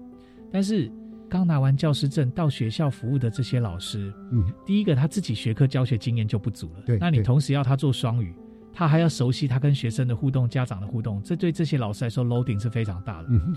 [0.52, 0.90] 但是
[1.28, 8.34] 刚拿完教师证到学校服务的这些老师，嗯，第一个他自己学科教学经验就不足了，对，那你同时要他做双语，
[8.72, 13.28] 他还要熟悉他跟学生的互动、家长的互动，这对这些老师来说 loading 是非常大的。
[13.30, 13.56] 嗯，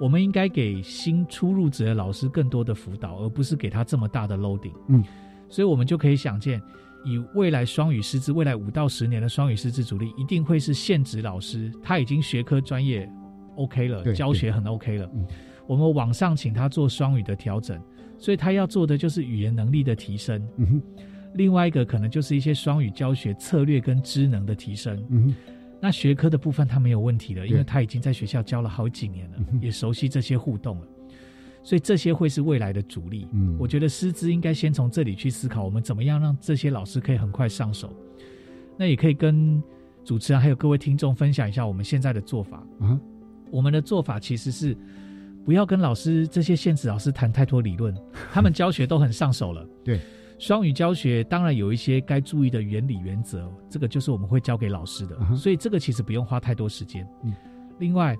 [0.00, 4.74] 我们应该给新初入职的老师更多的辅导，而不是给他这么大的 loading。
[4.88, 5.04] 嗯，
[5.48, 6.60] 所以我们就可以想见。
[7.04, 13.08] 以未来双语师资，未来五到十年的双语师资主力，一定会是现职老师，他已经学科专业
[13.56, 15.10] OK 了，教学很 OK 了。
[15.66, 17.80] 我们往上请他做双语的调整，
[18.18, 20.46] 所以他要做的就是语言能力的提升。
[21.34, 25.34] 另外一个可能就是一些双语教学策略跟知能的提升。
[25.80, 30.86] 那学科的部分他没有问题了，因为他已经在学校教了好几年了，也熟悉这些互动了。
[31.64, 33.26] 所以这些会是未来的主力。
[33.32, 37.90] 嗯，我觉得师资应该先从这里去思考，我们怎么样让这些老师可以很快上手。
[38.76, 39.62] 那也可以跟
[40.04, 42.58] 主持人还有各位听众分享一下我们现在的做法。
[42.80, 43.00] 啊，
[43.50, 44.76] 我们的做法其实是
[45.42, 47.94] 不要跟老师这些现职老师谈太多理论，
[48.30, 49.66] 他们教学都很上手了。
[49.82, 50.00] 对，
[50.38, 57.08] 双语教学当然有一些该注意的原理原则，这个就是我们会教给老师的，所以这个其实不用花太多时间。
[57.22, 57.32] 嗯，
[57.78, 58.14] 另外，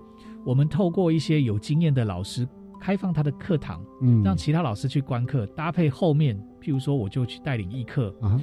[0.46, 2.48] 我们透过一些有经验的老师。
[2.84, 8.38] 开放他的课堂，嗯，让其他老师去观课，搭配后面，譬如说，我就去带领一课啊，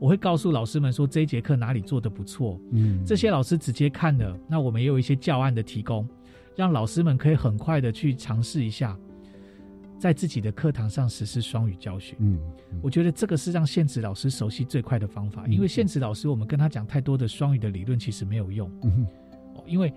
[0.00, 6.08] 我会告诉老师们说这一节课哪里做的不错，嗯，这些老师直接看了，那我们也有一些教案的提供，
[6.56, 8.98] 让老师们可以很快的去尝试一下，
[9.96, 12.36] 在自己的课堂上实施双语教学，嗯，
[12.82, 19.06] 我觉得这个是让现职老师熟悉最快的方法，因为现职老师我们跟他讲太多的双语的理论其实没有用，嗯，
[19.54, 19.94] 哦，因为。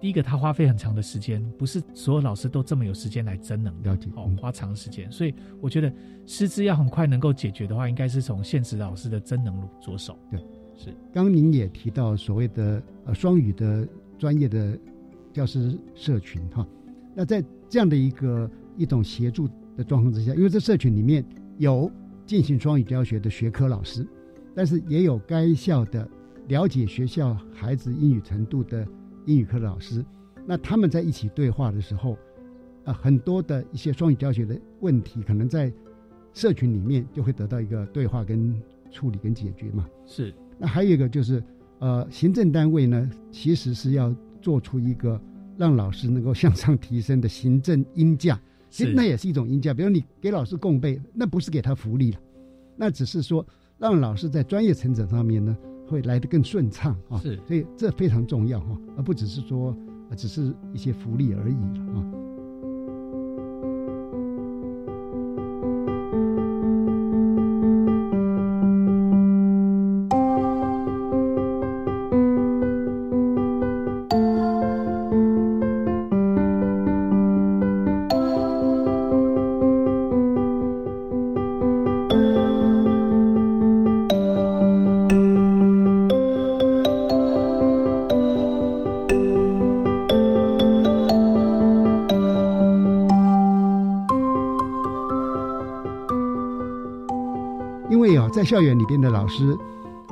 [0.00, 5.92] 第一个，他花费很长的时间，不是所有老师都这么有时间来增能，了解哦，花长时间，所以我觉得
[6.24, 10.18] 师资要很快能够解决的话，应该是从现实老师的增能着手。
[10.30, 10.40] 对，
[10.74, 10.96] 是。
[11.12, 13.86] 刚您也提到所谓的呃双语的
[14.18, 14.78] 专业的
[15.34, 16.66] 教师社群哈，
[17.14, 19.46] 那在这样的一个一种协助
[19.76, 21.22] 的状况之下，因为这社群里面
[21.58, 21.92] 有
[22.24, 24.08] 进行双语教学的学科老师，
[24.54, 26.08] 但是也有该校的
[26.48, 28.88] 了解学校孩子英语程度的。
[29.26, 30.04] 英语课的老师，
[30.46, 32.16] 那他们在一起对话的时候，
[32.84, 35.72] 啊，很多的一些双语教学的问题，可能在
[36.32, 38.54] 社群里面就会得到一个对话跟
[38.90, 39.86] 处理跟解决嘛。
[40.06, 40.34] 是。
[40.58, 41.42] 那还有一个就是，
[41.78, 45.20] 呃，行政单位呢，其实是要做出一个
[45.56, 49.72] 让老师能够向上提升的行政音价，其实那也是一种音价。
[49.72, 52.18] 比如你给老师供备，那不是给他福利了，
[52.76, 53.46] 那只是说
[53.78, 55.56] 让老师在专业成长上面呢，
[55.90, 57.18] 会来得更顺畅啊。
[57.18, 59.76] 是所以这非常重要哈，而不只是说，
[60.08, 62.19] 呃只是一些福利而已了啊。
[98.40, 99.54] 在校园里边的老师，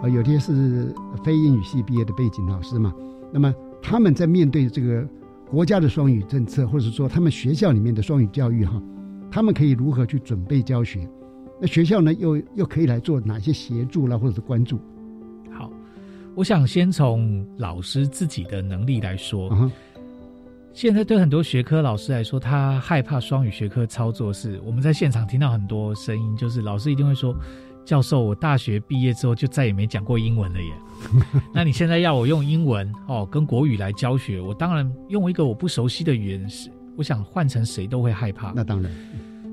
[0.02, 2.92] 呃，有些是非英语系毕业的背景老师嘛，
[3.32, 5.02] 那么他们在面对这个
[5.50, 8.82] 国家的双语政策，或者说他们学校里面的双语教育哈，
[9.30, 11.08] 他们可以如何去准备教学？
[11.58, 14.78] 那学校呢，又又可以来做哪些协助啦，或者是关注？
[15.50, 15.72] 好，
[16.34, 19.48] 我想先从老师自己的能力来说。
[19.52, 19.72] 嗯
[20.74, 27.34] 现在对很多学科老师来说，他害怕双语学科操作是，我们在现场听到很多声音，就是老师一定会说
[27.88, 30.70] ：“教授，我大学毕业之后就再也没讲过英文了耶。
[31.54, 38.52] 那你现在要我用英文哦跟国语来教学，我当然用一个我不熟悉的语言是，我想换成谁都会害怕。
[38.54, 38.92] 那当然，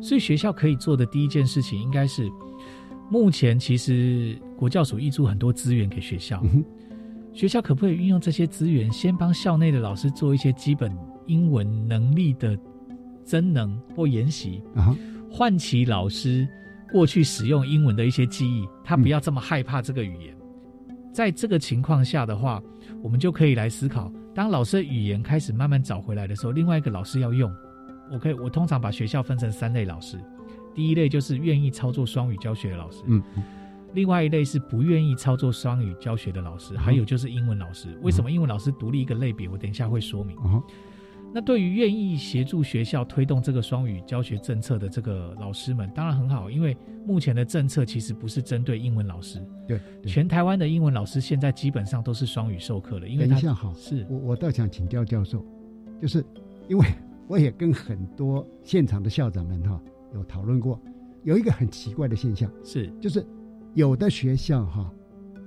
[0.04, 2.30] 所以学校可以做的第一件事情，应该是
[3.10, 6.44] 目前其实国教署挹注很多资源给学校，
[7.32, 10.94] 学校可不可以运用这些资源，先帮校内的老师做一些基本
[11.26, 12.60] 英文能力的
[13.24, 14.94] 增能或研习，啊，
[15.32, 16.46] 唤起老师
[16.96, 20.34] 过去使用英文的一些记忆，他不要这么害怕这个语言。
[21.14, 22.64] 在这个情况下的话，
[23.04, 27.54] 我们就可以来思考，当老师的语言开始慢慢找回来的时候，另外一个老师要用。
[28.10, 30.18] 我可以，我通常把学校分成三类老师，
[30.74, 33.22] 第一类就是愿意操作双语教学的老师，嗯，
[33.94, 37.90] 另外一类是不愿意操作双语教学的老师，还有就是英文老师。
[38.04, 39.50] 为什么英文老师独立一个类别？
[39.50, 40.38] 我等一下会说明。
[40.38, 40.64] 啊，
[41.36, 50.10] 那对于愿意协助学校推动这个双语教学政策的这个老师们，当然很好，因为目前的政策其实不是针对英文老师，对，对。
[50.10, 55.46] 全台湾的英文老师现在基本上都是双语授课了，因为他等一下哈，是我我倒想请教教授，
[56.02, 56.24] 就是
[56.70, 56.86] 因为
[57.28, 59.78] 我也跟很多现场的校长们哈
[60.14, 60.82] 有讨论过，
[61.26, 63.22] 有一个很奇怪的现象是，就是
[63.74, 64.90] 有的学校哈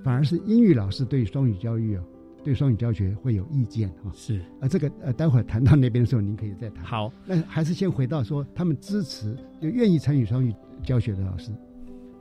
[0.04, 2.04] 反而是英语老师对双语教育啊，
[2.44, 6.84] 对双语教学会有意见哈，是，啊，这个呃，待会儿谈到那边的时候，您可以再谈。
[6.84, 11.50] 好，那还是先回到说他们支持就愿意参与双语教学的老师，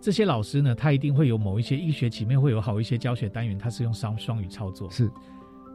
[0.02, 4.90] 这些老师呢，他一定会有某一些一学期面会有好一些教学单元，他是用双双语操作。
[4.90, 5.10] 是，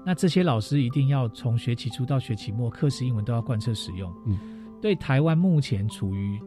[0.05, 4.13] 那这些老师一定要从学期初到学期末，课时英文都要贯彻使用。
[4.27, 4.39] 嗯，
[4.81, 6.41] 对台湾目前处于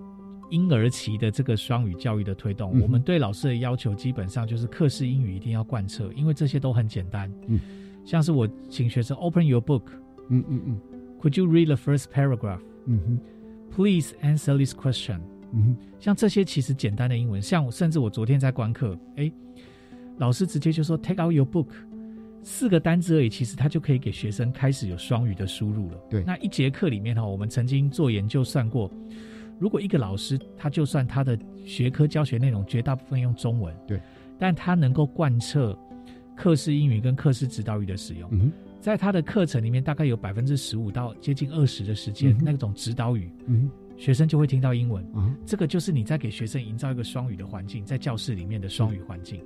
[0.51, 7.31] 婴儿期的这个双语教育的推动，嗯我们对老师的要求基本上就是课时英语一定要贯彻，因为这些都很简单。
[7.47, 7.59] 嗯，
[8.05, 9.83] 像是我请学生 open your book，
[10.29, 10.81] 嗯嗯嗯
[11.19, 12.61] ，Could you read the first paragraph？
[12.85, 13.19] 嗯哼
[13.75, 15.19] ，Please answer this question。
[15.51, 19.31] 嗯哼，像这些其实简单的英文，像我甚至我昨天在观课，哎，
[20.17, 21.67] 老师直接就说 Take out your book，
[22.43, 25.97] 四个单字而已，其实他就可以给学生开始有双语的输入了。
[26.09, 28.91] 对那一节课里面哈，我们曾经做研究算过，
[29.57, 33.99] 如果一个老师他就算他的学科教学内容绝大部分用中文，对，
[34.37, 35.77] 但他能够贯彻
[36.36, 45.05] 课式英语跟课式指导语的使用，嗯，在他的课程里面大概有百分之十五到接近二十的时间，嗯那种指导语，嗯学生就会听到英文。
[45.45, 49.41] 这个就是你在给学生营造一个双语的环境，在教室里面的双语环境。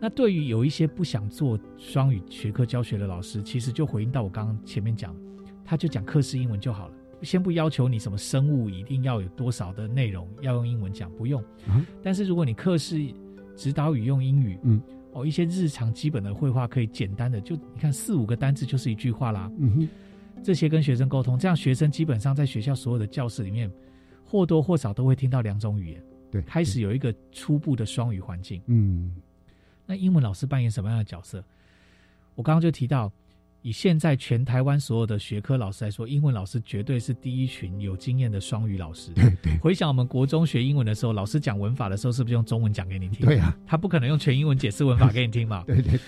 [0.00, 5.14] 那对于有一些不想做双语学科教学的老师，其实就回应到我刚刚前面讲，
[5.64, 11.42] 他就讲课式英文就好了，先不要求你什么生物一定要有多少的内容要用英文讲，不用。
[11.68, 13.00] 啊但是如果你课室
[13.56, 14.80] 指导语用英语，嗯，
[15.14, 19.50] 哦，一些日常基本的绘画可以简单的，就你看四五个单字就是一句话啦。
[19.58, 19.88] 嗯哼，
[20.42, 23.70] 这些跟学生沟通，这样学生基本上在学校所有的教室里面，
[24.24, 28.60] 或多或少都会听到两种语言，对，开始有一个初步的双语环境。
[28.66, 29.14] 嗯
[29.86, 31.44] 那英文老师扮演什么样的角色？
[32.34, 33.12] 我刚刚就提到，
[33.64, 39.10] 以现在全台湾所有的学科老师来说，英文老师绝对是第一群有经验的双语老师。
[39.14, 43.24] 对对，回想我们国中学英文的时候，老师讲文法的时候，是不是用中文讲给你听？
[43.26, 45.64] 对啊，他不可能用全英文解释文法给你听嘛。
[45.66, 46.00] 对对对，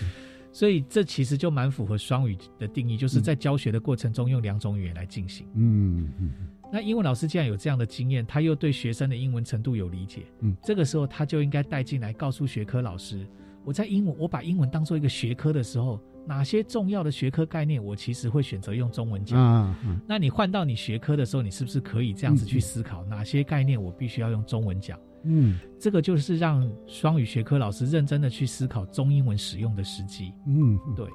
[0.51, 5.47] 所以这其实就蛮符合双语的定义，就是在教学的过程中用两种语言来进行。
[5.55, 6.31] 嗯嗯
[6.71, 13.25] 那英文老师既然有这样的经验，他又对学生的英文程度有理解，嗯，这个时候他就应该带进来，告诉学科老师，
[13.65, 19.39] 我在英文，我把英文当做一个学科的时候，哪些重要的学科概念，我其实会选择用中文讲。
[19.39, 24.99] 啊嗯那你换到你学科的时候，你是不是可以这样子去思考，哪些概念我必须要用中文讲？
[25.23, 30.33] 嗯这个就是让双语学科老师认真的去思考中英文使用的时机。
[30.45, 31.07] 嗯，对。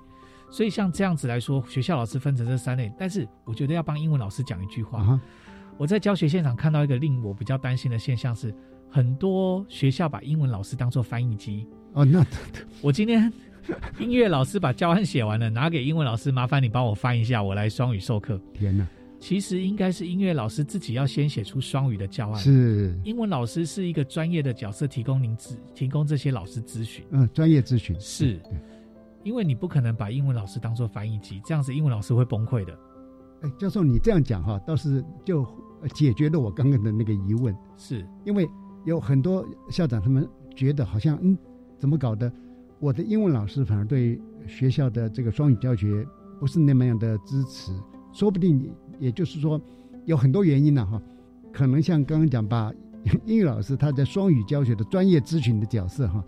[0.51, 5.03] 所以像这样子来说，学校老师分成这三类，但是我觉得要帮英文老师讲一句话。
[5.03, 5.21] 啊
[5.79, 8.55] 我在教学现场看到一个令我比较担心的现象是，
[8.91, 11.67] 很多学校把英文老师当做翻译机。
[11.95, 12.25] 哦，那
[12.83, 13.33] 我今天
[13.99, 18.41] 音乐老师把教案写完了，拿给英文老师，麻烦你帮我翻一下，我来双语授课。
[18.53, 18.87] 天哪，
[19.21, 22.37] 其实应该是音乐老师自己要先写出双语的教案。
[22.37, 27.05] 是英文老师是一个专业的角色，提供您咨提供这些老师咨询。
[27.11, 28.41] 嗯，专业咨询是，
[29.23, 32.77] 因为你不可能把英文老师当做翻译机，这样子英文老师会崩溃的。
[33.43, 35.43] 哎，教授，你这样讲哈，倒是就
[35.83, 37.57] 呃解决了我刚刚的那个疑问。
[37.77, 38.49] 是因为
[38.85, 41.39] 有很多校长他们觉得好像嗯，
[41.79, 42.33] 怎么搞的？
[42.83, 46.05] 我的英文老师反而对学校的这个双语教学
[46.41, 47.71] 不是那么样的支持，
[48.13, 48.69] 说不定
[48.99, 49.61] 也就是说
[50.05, 51.01] 有很多原因呢、哈。
[51.53, 52.73] 可能像刚刚讲，把
[53.25, 56.25] 英语老师他在双语教学的专业咨询的角色哈，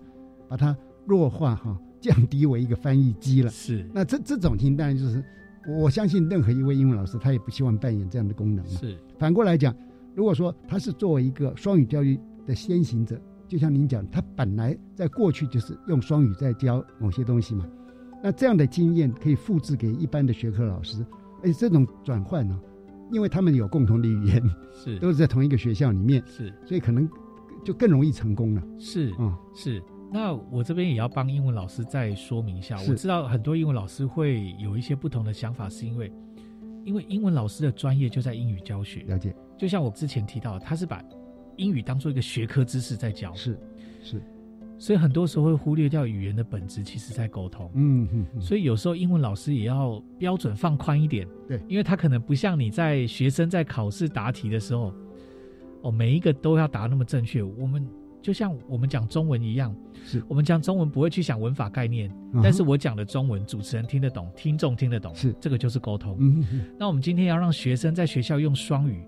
[0.48, 0.76] 把它
[1.06, 3.50] 弱化哈，降低为一个翻译机了。
[3.50, 5.24] 是，那这这种情况当然就是，
[5.66, 8.64] 我相信任何一位英文老师他也不希望扮演这样的功能。
[8.64, 9.74] 是，反过来讲，
[10.14, 13.20] 如果说他是作为一个双语教育的先行者，
[13.54, 17.64] 就像您讲，他本来在过去就是用双语在教某些东西嘛，
[18.20, 21.06] 那这样的经验可以复制给一般的学科老师，
[21.40, 22.60] 而且这种转换呢、
[23.12, 24.42] 因为他们有共同的语言，
[24.72, 27.08] 是都是在同一个学校里面，是，所以可能
[27.64, 28.62] 就更容易成功了。
[28.76, 29.80] 是，嗯，是。
[30.12, 36.12] 那我这边也要帮英文老师再说明一下，我知道很多英文老师会有一些不同的想法，是因为
[36.84, 39.32] 因为英文老师的专业就在英语教学，了解。
[39.56, 41.00] 就像我之前提到，他是把
[41.56, 43.58] 英语当做一个学科知识在教，是
[44.02, 44.22] 是，
[44.78, 47.70] 所以很多时候会忽略掉语言的本质，其实在沟通。
[47.74, 54.92] 嗯所以有时候英文老师也要标准放宽一点，对，因为他可能不像你在学生在考试答题的时候，
[55.82, 57.42] 哦，每一个都要答那么正确。
[57.42, 57.86] 我们
[58.20, 59.74] 就像我们讲中文一样，
[60.04, 60.22] 是。
[60.26, 65.34] 我们讲中文不会去想文法概念，嗯但是我讲的中文，主持人听得懂，听众听得懂，是。
[65.40, 66.16] 这个就是沟通。
[66.18, 66.44] 嗯。
[66.78, 69.04] 那我们今天要让学生在学校用双语，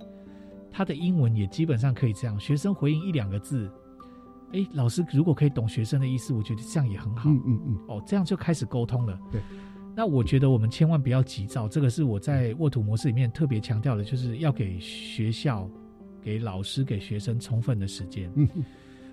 [0.71, 3.71] 他的英文也基本上可以这样，学生回应一两个字。
[4.53, 7.29] 哎，老师如果可以懂学生的意思，我觉得这样也很好。
[7.29, 9.19] 嗯嗯嗯，哦，这样就开始沟通了。
[9.33, 9.41] 对，
[9.95, 15.69] 那我觉得我们千万不要急躁，这个是我在沃土模式里面特别强调的，就是要给学校、
[16.23, 18.31] 给老师、给学生充分的时间。
[18.37, 18.49] 嗯，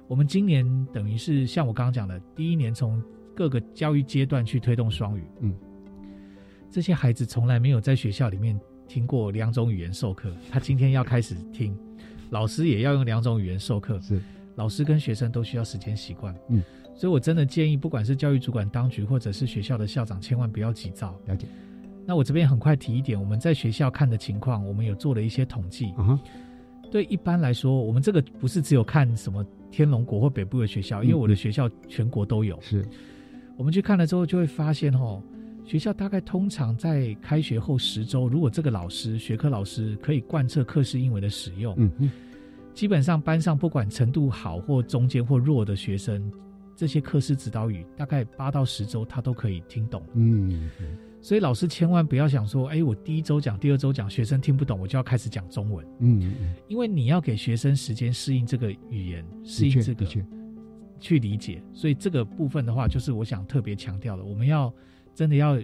[0.07, 3.01] 我们今年等于是像我刚刚讲的，第一年从
[3.35, 5.23] 各个教育阶段去推动双语。
[5.39, 5.55] 嗯，
[6.69, 11.77] 这些孩子从来没有在学校里面听过两种语言授课，他今天要开始听，
[12.29, 13.99] 老师也要用两种语言授课。
[14.01, 14.21] 是，
[14.55, 16.35] 老师跟学生都需要时间习惯。
[16.49, 16.61] 嗯，
[16.95, 21.17] 所以我真的建议，不管是教育主管当局或者是学校的校长，千万不要急躁。
[21.25, 21.47] 了解。
[22.05, 25.91] 那我这边很快提一点，我们在学校看的情况，我们有做了一些统计。
[25.91, 26.19] 啊哈，
[26.91, 32.59] 对一般来说，我们这个不是只有看什么天龙国或北部的学校，因为我的学校全国都有。
[32.61, 32.85] 是，
[33.57, 35.23] 我们去看了之后，就会发现哦，
[35.65, 42.11] 学校大概通常在开学后十周，如果这个老师学科老师可以贯彻课室英文的使用，嗯嗯，
[42.73, 46.31] 基本上班上不管程度好或中间或弱的学生，
[46.75, 50.03] 这些课室指导语大概八到十周他都可以听懂。
[50.13, 55.85] 嗯嗯所以老师千万不要想说，哎，我第一周讲，第二周讲，学生听不懂，我就要开始讲中文。
[55.99, 60.05] 嗯嗯，因为你要给学生时间适应这个语言，适应这个
[60.99, 61.63] 去理解。
[61.71, 64.73] 所以这个部分的话，就是我想特别强调的，我们要
[65.13, 65.59] 真的要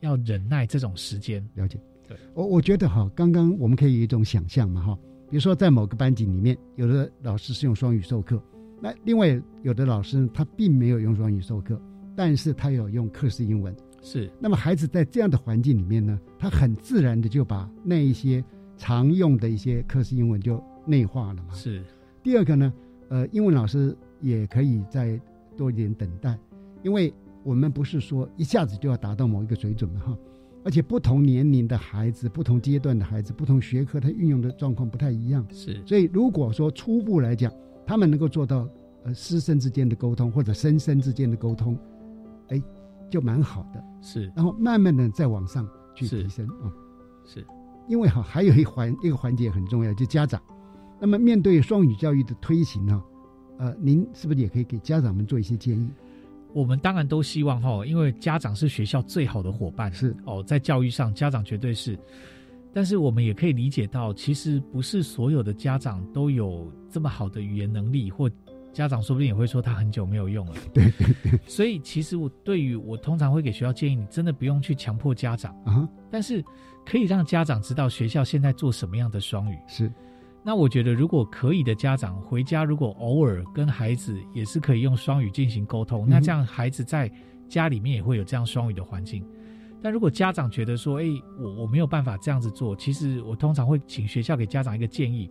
[0.00, 1.46] 要忍耐这种时间。
[1.54, 1.78] 了解。
[2.08, 4.98] 对，我我觉得哈，刚刚我们可以有一种想象嘛哈，
[5.30, 8.42] 比如说在某个班级里面，有的老师是用双语授课，
[8.80, 11.80] 那另外有的老师他并没有用双语授课，
[12.16, 13.74] 但是他有用课式英文。
[14.02, 18.44] 是，那么孩子在这样的环境里面呢，他很自然的就把那一些
[18.76, 21.54] 常用的一些课式英文就内化了嘛。
[21.54, 21.84] 是。
[22.20, 22.72] 第二个呢，
[23.08, 25.18] 呃，英文老师也可以再
[25.56, 26.36] 多一点等待，
[26.82, 27.14] 因为
[27.44, 30.18] 我们不是说一下子就要达到某一个水准嘛哈，
[30.64, 35.46] 而且不同年龄的孩子、不同阶段的孩子、不同学科，他运用的状况不太一样。
[35.50, 37.52] 是，所以如果说初步来讲，
[37.86, 38.68] 他们能够做到
[39.04, 41.76] 呃师生之间的沟通或者生生之间的沟通，
[42.48, 42.62] 哎，
[43.10, 43.84] 就蛮好的。
[44.00, 46.72] 是，然后慢慢的再往上去提升啊。
[47.24, 47.44] 是，
[47.88, 50.40] 因为哈还有一环一个环节很重要，就家长。
[51.00, 53.02] 那么面对双语教育的推行呢，
[53.58, 55.90] 呃，您是不是也可以给家长们做一些建议？
[56.54, 61.98] 我们当然都希望哈，因为家长是学校最好的伙伴，是哦，在教育上家长绝对是。
[62.74, 68.30] 但是我们也可以理解到，其实不是所有的家长都有这么好的语言能力或
[68.72, 70.54] 家长说不定也会说他很久没有用了。
[70.72, 71.38] 对对对。
[71.46, 76.42] 所以其实我对于我通常会给学校建议，你真的不用去强迫家长啊，但是
[76.86, 79.58] 可以让家长知道学校现在做什么样的双语。
[79.68, 79.92] 是。
[80.44, 87.10] 那我觉得如果可以的家长回家，如果偶尔跟孩子也是可以用双语进行沟通，那这样孩子在
[87.48, 89.24] 家里面也会有这样双语的环境。
[89.80, 91.04] 但如果家长觉得说，哎，
[91.38, 95.30] 我我没有办法这样子做，其实我通常会请学校给家长一个建议，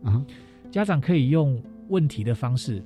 [0.69, 2.83] 家长可以用问题的方式，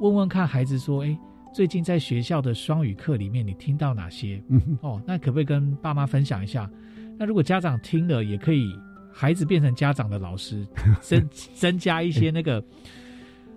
[0.00, 1.18] 问问看孩子说，哎，
[1.54, 4.42] 最近在学校的双语课里面，你听到哪些？
[4.80, 6.70] 哦，那可不可以跟爸妈分享一下？
[7.18, 8.74] 那如果家长听了，也可以
[9.14, 10.66] 孩子变成家长的老师，
[11.00, 12.62] 增增加一些那个。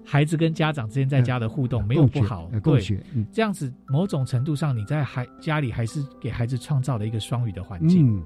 [0.10, 2.82] 孩子跟家长之间在家的互动没有不好，对，
[3.30, 8.24] 这样子某种程度上你在孩家里还是给孩子创造了一个双语的环境，嗯，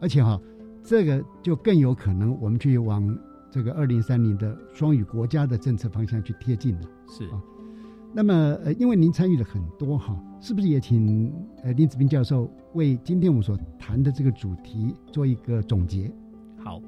[0.00, 0.40] 而且哈，
[0.82, 3.14] 这个就更有可能我们去往
[3.50, 7.38] 这个二零三零的双语国家的政策方向去贴近了，是啊。
[8.14, 8.32] 那么
[8.64, 11.30] 呃，因为您参与了很多哈，是不是也请
[11.62, 16.10] 呃林子斌教授为今天我们所谈的这个主题做一个总结？
[16.62, 16.80] 好。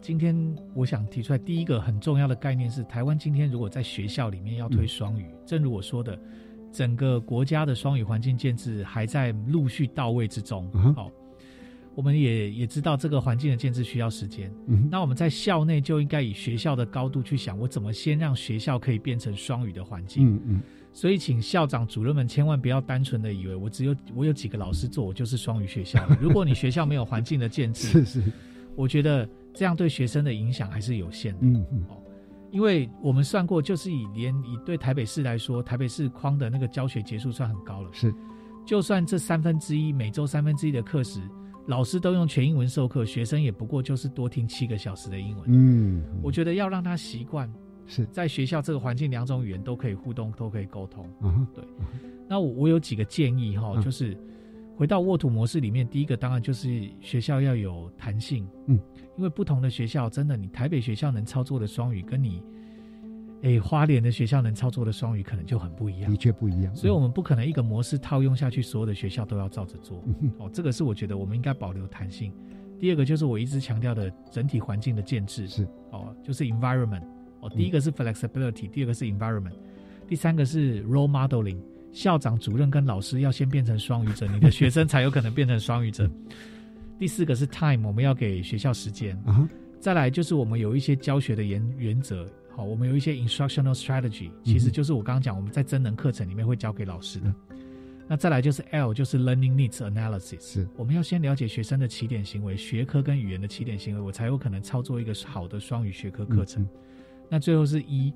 [0.00, 6.16] 今天我想提出来第一个很重要的概念是，台湾今天如果在学校里面要推双语，正如我说的，
[6.72, 10.70] 整个国家的双语环境建制还在陆续到位之中。
[10.94, 11.10] 好，
[11.96, 14.52] 我们也也知道这个环境的建制需要时间。
[14.88, 20.32] 那我们在校内就应该以学校的高度去想，我怎么先让学校可以变成双语的环境。
[20.32, 20.60] 嗯嗯。
[20.92, 26.04] 所以，请校长、主任们千万不要单纯的以为我只有我有几个老师做，我就是双语学校。
[26.20, 28.22] 如果你学校没有环境的建制， 是是，
[28.78, 29.28] 我觉得。
[29.54, 31.84] 这样对学生的影响还是有限的，嗯嗯。
[31.88, 32.00] 哦，
[32.52, 38.14] 因为我们算过，就是以连以对台北市来说，台北市框的那个教学结束算很高了，是，
[38.64, 41.20] 就算这三分之一每周三分之一的课时，
[41.66, 47.52] 老师都用全英文授课，学生也不过就是多听七个小时的英文，嗯，我觉得要让他习惯
[47.84, 48.06] 是。
[48.12, 51.64] 在学校这个环境，两种语言都可以互动，都可以沟通，嗯，对，
[52.28, 54.16] 那我我有几个建议哈，就是。
[54.78, 58.78] 回到沃土模式里面，第一个当然就是学校要有弹性，嗯，
[59.16, 62.40] 因为不同的学校，真的，你台北学校能操作的双语，跟你，
[63.42, 66.76] 哎，花莲的学校能操作的双语，可能就很不一样，的确不一样。
[66.76, 70.00] 所以，我们不可能一个模式套用下去，所有的学校都要照着做。
[70.38, 72.32] 哦，这个是我觉得我们应该保留弹性。
[72.78, 77.02] 第二个就是我一直强调的整体环境的建制，是哦，就是 environment。
[77.40, 79.56] 哦，第一个是 flexibility，第二个是 environment，
[80.06, 81.58] 第三个是 role modeling。
[81.92, 86.08] 校长、主任跟老师要先变成双语者，你的学生才有可能变成双语者。
[86.98, 89.16] 第四个是 time，我们要给学校时间。
[89.80, 97.32] 再来就是我们有一些教学的原原则，好，我们有一些 instructional strategy，其实就是我刚刚讲我们在真能课程里面会教给老师的。
[98.06, 106.68] 那再来就是 L，就是 learning needs analysis，是我们要先了解学生的起点行为、学科跟语言的起点行为，我才有可能操作一个好的双语学科课程。
[107.28, 108.12] 那最后是一。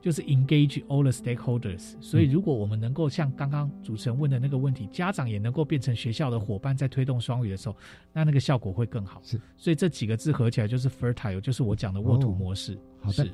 [0.00, 7.76] 就是 engage all the stakeholders，所以如果我们能够像刚刚主持人问的那个问题，家长也能够变成学校的伙伴，在推动双语的时候，
[8.12, 9.20] 那那个效果会更好。
[9.24, 12.78] 是，所以这几个字合起来就是 fertile，就是我讲的沃土模式。
[13.00, 13.26] 好的，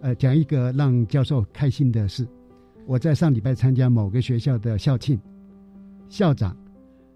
[0.00, 2.26] 呃，讲一个让教授开心的事，
[2.86, 5.20] 我在上礼拜参加某个学校的校庆，
[6.08, 6.56] 校长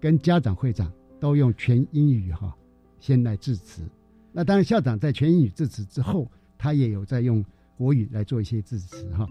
[0.01, 2.53] 跟家长会长都用全英语哈
[2.99, 3.83] 先来致辞。
[4.33, 7.43] 那当然，校长在全英语致辞之后，他也有在用。
[7.77, 9.27] 国语来做一些支持哈，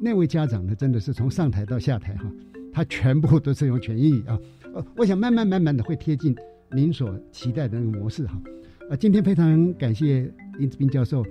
[0.00, 2.24] 那位家长呢，真的是从上台到下台哈，
[2.72, 4.38] 他全部都是用全英语啊。
[4.74, 6.34] 呃，我想慢慢慢慢的会贴近
[6.74, 8.40] 您所期待的那个模式哈。
[8.88, 11.22] 呃，今天非常感谢林子斌教授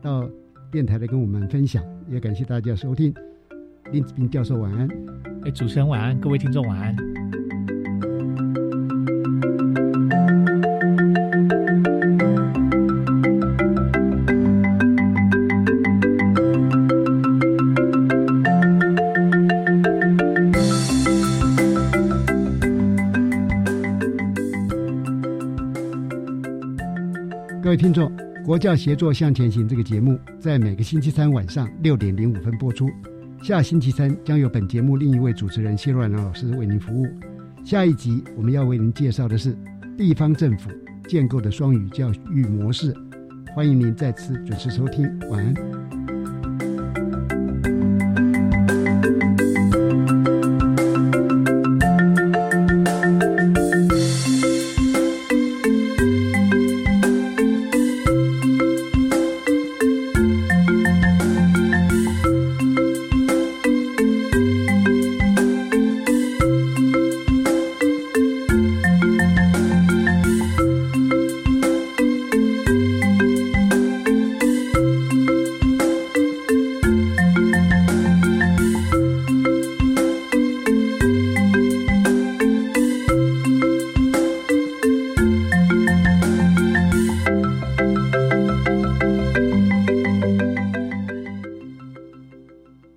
[0.00, 0.28] 到
[0.72, 1.80] 电台来跟我们分享，
[2.10, 3.14] 也感谢大家收听。
[3.92, 4.88] 林子斌教授晚安，
[5.44, 7.41] 哎，主持人晚安，各位听众晚安。
[28.52, 32.86] 国教协作向前行》这个节目在每个星期三晚上六点零五分播出。
[33.42, 37.06] 下星期三将由本节目另一位主持人谢若兰老师为您服务。
[37.64, 39.56] 下一集我们要为您介绍的是
[39.96, 40.68] 地方政府
[41.08, 42.94] 建构的双语教育模式。
[43.54, 45.81] 欢迎您再次准时收听，晚安。